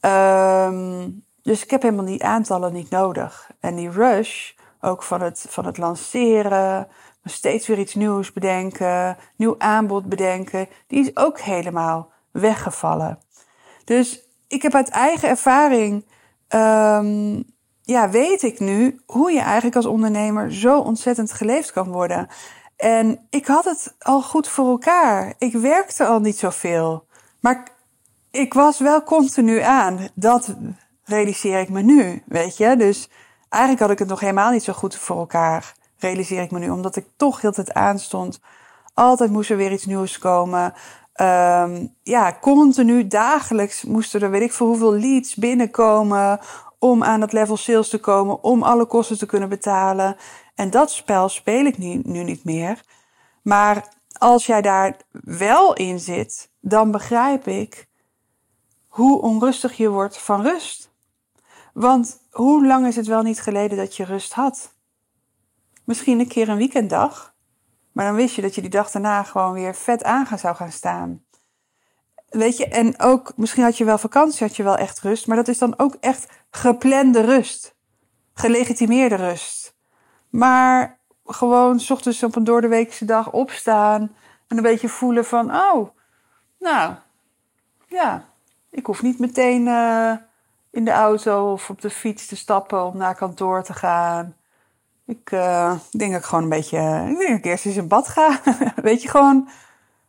Um, 0.02 1.25
dus 1.46 1.64
ik 1.64 1.70
heb 1.70 1.82
helemaal 1.82 2.06
die 2.06 2.24
aantallen 2.24 2.74
niet 2.74 2.90
nodig. 2.90 3.50
En 3.60 3.76
die 3.76 3.90
rush, 3.90 4.52
ook 4.82 5.04
van 5.04 5.22
het, 5.22 5.46
van 5.50 5.66
het 5.66 5.78
lanceren, 5.78 6.88
steeds 7.24 7.68
weer 7.68 7.80
iets 7.80 7.94
nieuws 7.94 8.34
bedenken, 8.34 9.18
nieuw 9.36 9.56
aanbod 9.58 10.06
bedenken, 10.06 10.68
die 10.88 11.00
is 11.00 11.16
ook 11.16 11.40
helemaal 11.40 12.12
weggevallen. 12.32 13.20
Dus 13.84 14.30
ik 14.48 14.62
heb 14.62 14.74
uit 14.76 14.90
eigen 14.90 15.30
ervaring, 15.30 16.06
um, 16.50 17.44
ja, 17.82 18.10
weet 18.10 18.44
ik 18.44 18.60
nu 18.60 19.02
hoe 19.06 19.32
je 19.32 19.42
eigenlijk 19.42 19.76
als 19.76 19.86
ondernemer 19.86 20.54
zo 20.54 20.80
ontzettend 20.80 21.32
geleefd 21.32 21.72
kan 21.72 21.92
worden. 21.92 22.28
En 22.76 23.28
ik 23.30 23.46
had 23.46 23.66
het 23.66 23.96
al 24.00 24.22
goed 24.22 24.48
voor 24.48 24.68
elkaar. 24.68 25.34
Ik 25.38 25.54
werkte 25.54 26.06
al 26.06 26.20
niet 26.20 26.38
zoveel. 26.38 27.06
Maar 27.40 27.68
ik 28.32 28.54
was 28.54 28.80
wel 28.80 29.04
continu 29.04 29.60
aan. 29.60 30.08
Dat 30.14 30.56
realiseer 31.06 31.60
ik 31.60 31.70
me 31.70 31.82
nu, 31.82 32.24
weet 32.26 32.58
je. 32.58 32.76
Dus 32.76 33.10
eigenlijk 33.50 33.84
had 33.84 33.92
ik 33.92 34.00
het 34.00 34.08
nog 34.08 34.20
helemaal 34.20 34.52
niet 34.52 34.64
zo 34.64 34.74
goed 34.74 34.96
voor 34.96 35.18
elkaar 35.18 35.74
realiseer 35.98 36.42
ik 36.42 36.52
me 36.52 36.60
nu. 36.60 36.70
Omdat 36.70 36.96
ik 36.96 37.08
toch 37.16 37.42
heel 37.42 37.52
tijd 37.52 37.74
aanstond. 37.74 38.40
Altijd 38.94 39.32
moest 39.32 39.50
er 39.50 39.58
weer 39.58 39.72
iets 39.72 39.86
nieuws 39.86 40.18
komen. 40.18 40.74
Um, 41.22 41.96
ja, 42.04 42.38
continu, 42.42 43.08
dagelijks 43.08 43.84
moesten 43.84 44.22
er 44.22 44.32
weet 44.32 44.42
ik 44.42 44.54
veel 44.54 44.68
hoeveel 44.68 44.94
leads 44.94 45.36
binnenkomen. 45.36 46.40
Om 46.80 47.04
aan 47.04 47.20
dat 47.20 47.34
level 47.34 47.58
sales 47.58 47.90
te 47.90 48.00
komen. 48.00 48.44
Om 48.44 48.64
alle 48.64 48.86
kosten 48.86 49.18
te 49.18 49.26
kunnen 49.26 49.50
betalen. 49.50 50.16
En 50.56 50.70
dat 50.70 50.92
spel 50.92 51.30
speel 51.30 51.66
ik 51.66 51.78
nu, 51.78 52.02
nu 52.04 52.24
niet 52.24 52.44
meer. 52.44 52.84
Maar 53.42 53.94
als 54.18 54.46
jij 54.46 54.62
daar 54.62 54.98
wel 55.24 55.74
in 55.74 56.00
zit, 56.00 56.50
dan 56.62 56.92
begrijp 56.92 57.48
ik 57.48 57.88
hoe 58.88 59.22
onrustig 59.22 59.78
je 59.78 59.90
wordt 59.90 60.18
van 60.18 60.42
rust. 60.42 60.94
Want 61.76 62.20
hoe 62.32 62.66
lang 62.66 62.88
is 62.88 62.96
het 62.96 63.08
wel 63.08 63.22
niet 63.22 63.42
geleden 63.42 63.78
dat 63.78 63.96
je 63.96 64.06
rust 64.06 64.34
had? 64.34 64.74
Misschien 65.84 66.20
een 66.20 66.28
keer 66.28 66.50
een 66.50 66.58
weekenddag. 66.58 67.36
Maar 67.92 68.06
dan 68.06 68.16
wist 68.16 68.36
je 68.36 68.42
dat 68.42 68.56
je 68.56 68.62
die 68.62 68.70
dag 68.70 68.92
daarna 68.92 69.24
gewoon 69.24 69.54
weer 69.54 69.76
vet 69.76 70.04
aan 70.04 70.38
zou 70.38 70.56
gaan 70.56 70.72
staan. 70.72 71.26
Weet 72.30 72.58
je, 72.58 72.68
en 72.68 73.00
ook 73.00 73.34
misschien 73.36 73.64
had 73.64 73.78
je 73.78 73.86
wel 73.86 73.98
vakantie, 73.98 74.48
had 74.48 74.56
je 74.56 74.64
wel 74.64 74.78
echt 74.78 75.00
rust. 75.00 75.28
Maar 75.28 75.36
dat 75.36 75.48
is 75.48 75.58
dan 75.58 75.80
ook 75.80 75.96
echt 76.00 76.28
geplande 76.50 77.22
rust. 77.22 77.76
Gelegitimeerde 78.34 79.16
rust. 79.16 79.76
Maar 80.30 81.00
gewoon 81.26 81.80
s 81.80 81.92
ochtends 81.92 82.24
op 82.24 82.36
een 82.36 82.44
doordeweekse 82.44 83.06
dag 83.06 83.32
opstaan. 83.32 84.16
En 84.48 84.58
een 84.58 84.64
beetje 84.64 84.90
voelen 84.90 85.26
van, 85.26 85.56
oh, 85.56 85.90
nou, 86.60 86.96
ja, 87.88 88.30
ik 88.70 88.86
hoef 88.86 89.02
niet 89.02 89.20
meteen 89.20 89.66
uh, 89.66 90.16
in 90.76 90.86
de 90.86 90.92
auto 90.92 91.52
of 91.52 91.70
op 91.70 91.82
de 91.82 91.90
fiets 91.90 92.26
te 92.28 92.36
stappen 92.36 92.86
om 92.86 92.98
naar 92.98 93.16
kantoor 93.16 93.64
te 93.64 93.74
gaan. 93.74 94.36
Ik 95.06 95.32
uh, 95.32 95.76
denk 95.92 96.12
dat 96.12 96.22
ik 96.22 96.28
gewoon 96.28 96.44
een 96.44 96.50
beetje. 96.50 96.78
Ik 97.10 97.18
denk 97.18 97.30
dat 97.30 97.38
ik 97.38 97.46
eerst 97.46 97.66
eens 97.66 97.76
in 97.76 97.88
bad 97.88 98.08
ga. 98.08 98.42
Weet 98.76 99.02
je, 99.02 99.10
gewoon 99.10 99.50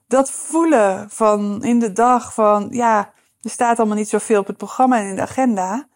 dat 0.07 0.31
voelen 0.31 1.11
van 1.11 1.65
in 1.65 1.79
de 1.79 1.93
dag 1.93 2.35
van. 2.35 2.69
Ja, 2.71 3.13
er 3.41 3.51
staat 3.51 3.79
allemaal 3.79 3.97
niet 3.97 4.09
zoveel 4.09 4.41
op 4.41 4.47
het 4.47 4.57
programma 4.57 4.99
en 4.99 5.09
in 5.09 5.17
de 5.17 5.23
agenda. 5.23 5.89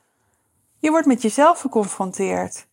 Je 0.79 0.91
wordt 0.91 1.07
met 1.07 1.23
jezelf 1.23 1.61
geconfronteerd. 1.61 2.67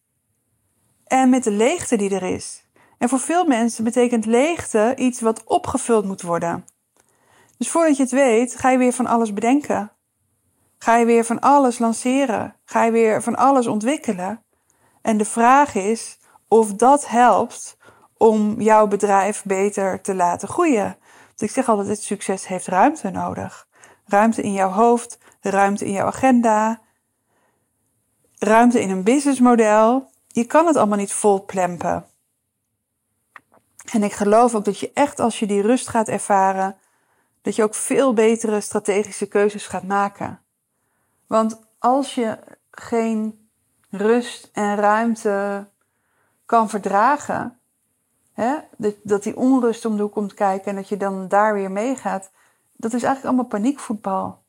En 1.05 1.29
met 1.29 1.43
de 1.43 1.51
leegte 1.51 1.95
die 1.95 2.15
er 2.15 2.23
is. 2.23 2.67
En 2.97 3.09
voor 3.09 3.19
veel 3.19 3.45
mensen 3.45 3.83
betekent 3.83 4.25
leegte 4.25 4.93
iets 4.97 5.21
wat 5.21 5.43
opgevuld 5.43 6.05
moet 6.05 6.21
worden. 6.21 6.65
Dus 7.57 7.69
voordat 7.69 7.97
je 7.97 8.03
het 8.03 8.11
weet, 8.11 8.55
ga 8.55 8.69
je 8.69 8.77
weer 8.77 8.93
van 8.93 9.07
alles 9.07 9.33
bedenken. 9.33 9.91
Ga 10.77 10.95
je 10.95 11.05
weer 11.05 11.25
van 11.25 11.39
alles 11.39 11.79
lanceren. 11.79 12.55
Ga 12.65 12.83
je 12.83 12.91
weer 12.91 13.23
van 13.23 13.35
alles 13.35 13.67
ontwikkelen. 13.67 14.43
En 15.01 15.17
de 15.17 15.25
vraag 15.25 15.75
is 15.75 16.19
of 16.47 16.73
dat 16.73 17.07
helpt 17.07 17.77
om 18.17 18.61
jouw 18.61 18.87
bedrijf 18.87 19.43
beter 19.43 20.01
te 20.01 20.15
laten 20.15 20.47
groeien. 20.47 20.97
Want 21.27 21.41
ik 21.41 21.51
zeg 21.51 21.69
altijd, 21.69 21.87
het 21.87 22.03
succes 22.03 22.47
heeft 22.47 22.67
ruimte 22.67 23.09
nodig. 23.09 23.67
Ruimte 24.05 24.41
in 24.41 24.53
jouw 24.53 24.69
hoofd, 24.69 25.17
ruimte 25.41 25.85
in 25.85 25.91
jouw 25.91 26.05
agenda, 26.05 26.81
ruimte 28.37 28.81
in 28.81 28.89
een 28.89 29.03
businessmodel. 29.03 30.09
Je 30.27 30.45
kan 30.45 30.67
het 30.67 30.75
allemaal 30.75 30.97
niet 30.97 31.13
vol 31.13 31.45
plempen. 31.45 32.05
En 33.91 34.03
ik 34.03 34.13
geloof 34.13 34.55
ook 34.55 34.65
dat 34.65 34.79
je 34.79 34.91
echt 34.93 35.19
als 35.19 35.39
je 35.39 35.45
die 35.45 35.61
rust 35.61 35.87
gaat 35.87 36.07
ervaren, 36.07 36.77
dat 37.41 37.55
je 37.55 37.63
ook 37.63 37.75
veel 37.75 38.13
betere 38.13 38.61
strategische 38.61 39.27
keuzes 39.27 39.67
gaat 39.67 39.83
maken. 39.83 40.41
Want 41.27 41.59
als 41.79 42.15
je 42.15 42.39
geen 42.71 43.49
rust 43.89 44.49
en 44.53 44.75
ruimte 44.75 45.67
kan 46.45 46.69
verdragen, 46.69 47.59
hè, 48.33 48.57
dat, 49.03 49.23
die 49.23 49.37
onrust 49.37 49.85
om 49.85 49.95
de 49.95 50.01
hoek 50.01 50.11
komt 50.11 50.33
kijken 50.33 50.65
en 50.65 50.75
dat 50.75 50.89
je 50.89 50.97
dan 50.97 51.27
daar 51.27 51.53
weer 51.53 51.71
meegaat, 51.71 52.31
dat 52.75 52.93
is 52.93 53.03
eigenlijk 53.03 53.25
allemaal 53.25 53.59
paniekvoetbal. 53.59 54.43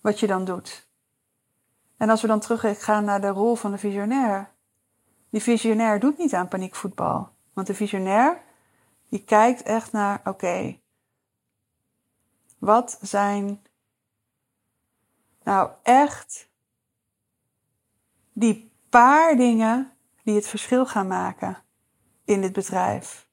Wat 0.00 0.20
je 0.20 0.26
dan 0.26 0.44
doet. 0.44 0.88
En 1.96 2.10
als 2.10 2.20
we 2.20 2.26
dan 2.26 2.40
terug 2.40 2.84
gaan 2.84 3.04
naar 3.04 3.20
de 3.20 3.28
rol 3.28 3.54
van 3.54 3.70
de 3.70 3.78
visionair. 3.78 4.50
Die 5.30 5.42
visionair 5.42 6.00
doet 6.00 6.18
niet 6.18 6.34
aan 6.34 6.48
paniekvoetbal. 6.48 7.28
Want 7.52 7.66
de 7.66 7.74
visionair, 7.74 8.42
die 9.08 9.24
kijkt 9.24 9.62
echt 9.62 9.92
naar, 9.92 10.20
oké, 10.24 10.78
wat 12.58 12.98
zijn 13.00 13.62
nou 15.44 15.70
echt 15.82 16.50
die 18.32 18.72
paar 18.88 19.36
dingen 19.36 19.92
die 20.24 20.34
het 20.34 20.46
verschil 20.46 20.86
gaan 20.86 21.06
maken 21.06 21.62
in 22.24 22.40
dit 22.40 22.52
bedrijf. 22.52 23.28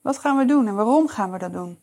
Wat 0.00 0.18
gaan 0.18 0.36
we 0.36 0.44
doen 0.44 0.66
en 0.66 0.74
waarom 0.74 1.08
gaan 1.08 1.32
we 1.32 1.38
dat 1.38 1.52
doen? 1.52 1.80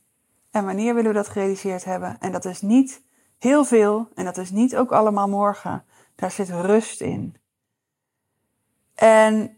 En 0.52 0.66
wanneer 0.66 0.94
willen 0.96 1.10
we 1.10 1.18
dat 1.18 1.28
gerealiseerd 1.30 1.84
hebben? 1.84 2.20
En 2.20 2.32
dat 2.32 2.46
is 2.46 2.62
niet 2.62 3.04
heel 3.38 3.66
veel 3.66 4.10
en 4.16 4.26
dat 4.26 4.38
is 4.38 4.52
niet 4.52 4.76
ook 4.76 4.92
allemaal 4.92 5.30
morgen. 5.30 5.86
Daar 6.16 6.32
zit 6.32 6.50
rust 6.50 7.02
in. 7.02 7.38
En 8.96 9.58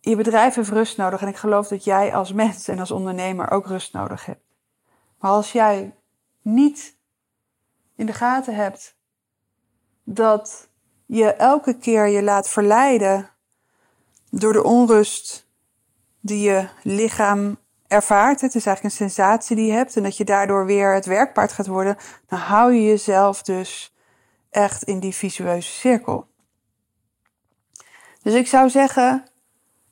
je 0.00 0.16
bedrijf 0.16 0.54
heeft 0.54 0.70
rust 0.70 0.96
nodig 0.96 1.22
en 1.22 1.28
ik 1.28 1.36
geloof 1.36 1.68
dat 1.68 1.84
jij 1.84 2.14
als 2.14 2.32
mens 2.32 2.68
en 2.68 2.78
als 2.78 2.90
ondernemer 2.90 3.50
ook 3.50 3.66
rust 3.66 3.92
nodig 3.92 4.26
hebt. 4.26 4.44
Maar 5.18 5.30
als 5.30 5.52
jij 5.52 5.94
niet 6.46 6.96
in 7.96 8.06
de 8.06 8.12
gaten 8.12 8.54
hebt 8.54 8.96
dat 10.04 10.68
je 11.06 11.32
elke 11.32 11.78
keer 11.78 12.06
je 12.06 12.22
laat 12.22 12.48
verleiden 12.48 13.30
door 14.30 14.52
de 14.52 14.62
onrust 14.62 15.48
die 16.20 16.40
je 16.40 16.68
lichaam 16.82 17.58
ervaart. 17.86 18.40
Het 18.40 18.54
is 18.54 18.66
eigenlijk 18.66 18.82
een 18.82 19.08
sensatie 19.08 19.56
die 19.56 19.66
je 19.66 19.72
hebt 19.72 19.96
en 19.96 20.02
dat 20.02 20.16
je 20.16 20.24
daardoor 20.24 20.66
weer 20.66 20.94
het 20.94 21.06
werkpaard 21.06 21.52
gaat 21.52 21.66
worden. 21.66 21.96
Dan 22.26 22.38
hou 22.38 22.72
je 22.72 22.84
jezelf 22.84 23.42
dus 23.42 23.94
echt 24.50 24.82
in 24.82 25.00
die 25.00 25.14
visueuze 25.14 25.70
cirkel. 25.70 26.28
Dus 28.22 28.34
ik 28.34 28.46
zou 28.46 28.70
zeggen, 28.70 29.24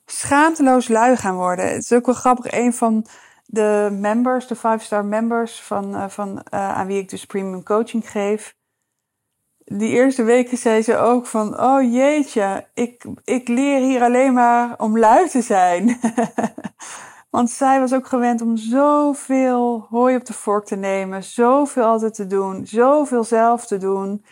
schaamteloos 0.05 0.87
lui 0.87 1.15
gaan 1.17 1.35
worden. 1.35 1.67
Het 1.67 1.83
is 1.83 1.93
ook 1.93 2.05
wel 2.05 2.15
grappig, 2.15 2.51
een 2.51 2.73
van 2.73 3.05
de 3.45 3.89
members, 3.99 4.47
de 4.47 4.57
5-star 4.57 5.05
members 5.05 5.61
van, 5.61 5.95
uh, 5.95 6.07
van 6.07 6.29
uh, 6.29 6.77
aan 6.77 6.87
wie 6.87 6.99
ik 6.99 7.09
dus 7.09 7.25
premium 7.25 7.63
coaching 7.63 8.11
geef, 8.11 8.55
die 9.65 9.89
eerste 9.89 10.23
weken 10.23 10.57
zei 10.57 10.81
ze 10.81 10.97
ook 10.97 11.25
van, 11.25 11.59
oh 11.59 11.93
jeetje, 11.93 12.67
ik, 12.73 13.05
ik 13.23 13.47
leer 13.47 13.79
hier 13.79 14.01
alleen 14.01 14.33
maar 14.33 14.73
om 14.77 14.99
lui 14.99 15.29
te 15.29 15.41
zijn. 15.41 15.99
Want 17.29 17.49
zij 17.49 17.79
was 17.79 17.93
ook 17.93 18.07
gewend 18.07 18.41
om 18.41 18.57
zoveel 18.57 19.87
hooi 19.89 20.15
op 20.15 20.25
de 20.25 20.33
vork 20.33 20.65
te 20.65 20.75
nemen, 20.75 21.23
zoveel 21.23 21.83
altijd 21.83 22.13
te 22.13 22.27
doen, 22.27 22.67
zoveel 22.67 23.23
zelf 23.23 23.65
te 23.65 23.77
doen. 23.77 24.25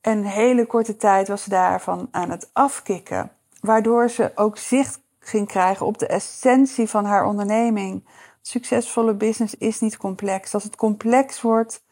En 0.00 0.22
hele 0.22 0.66
korte 0.66 0.96
tijd 0.96 1.28
was 1.28 1.42
ze 1.42 1.50
daarvan 1.50 2.08
aan 2.10 2.30
het 2.30 2.50
afkicken. 2.52 3.30
Waardoor 3.60 4.08
ze 4.08 4.32
ook 4.34 4.58
zicht 4.58 5.00
ging 5.18 5.48
krijgen 5.48 5.86
op 5.86 5.98
de 5.98 6.06
essentie 6.06 6.88
van 6.88 7.04
haar 7.04 7.24
onderneming. 7.24 8.04
Succesvolle 8.42 9.14
business 9.14 9.54
is 9.54 9.80
niet 9.80 9.96
complex. 9.96 10.54
Als 10.54 10.64
het 10.64 10.76
complex 10.76 11.40
wordt, 11.40 11.84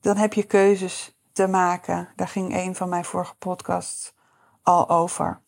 dan 0.00 0.16
heb 0.16 0.32
je 0.32 0.42
keuzes 0.42 1.16
te 1.32 1.46
maken. 1.46 2.08
Daar 2.16 2.28
ging 2.28 2.54
een 2.54 2.74
van 2.74 2.88
mijn 2.88 3.04
vorige 3.04 3.34
podcasts 3.38 4.14
al 4.62 4.88
over. 4.88 5.40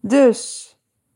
Dus 0.00 0.72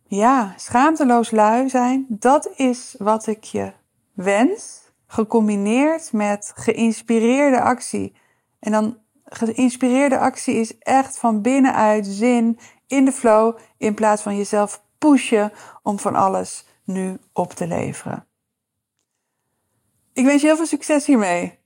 ja, 0.06 0.54
schaamteloos 0.56 1.30
lui 1.30 1.68
zijn, 1.68 2.06
dat 2.08 2.50
is 2.56 2.94
wat 2.98 3.26
ik 3.26 3.44
je 3.44 3.72
wens. 4.12 4.80
Gecombineerd 5.06 6.12
met 6.12 6.52
geïnspireerde 6.54 7.60
actie. 7.60 8.14
En 8.58 8.72
dan 8.72 8.98
geïnspireerde 9.24 10.18
actie 10.18 10.54
is 10.54 10.78
echt 10.78 11.18
van 11.18 11.42
binnenuit 11.42 12.06
zin 12.06 12.58
in 12.86 13.04
de 13.04 13.12
flow 13.12 13.58
in 13.76 13.94
plaats 13.94 14.22
van 14.22 14.36
jezelf 14.36 14.82
pushen 14.98 15.52
om 15.82 15.98
van 15.98 16.14
alles 16.14 16.66
nu 16.84 17.18
op 17.32 17.52
te 17.52 17.66
leveren. 17.66 18.26
Ik 20.12 20.24
wens 20.24 20.40
je 20.40 20.46
heel 20.46 20.56
veel 20.56 20.66
succes 20.66 21.06
hiermee. 21.06 21.58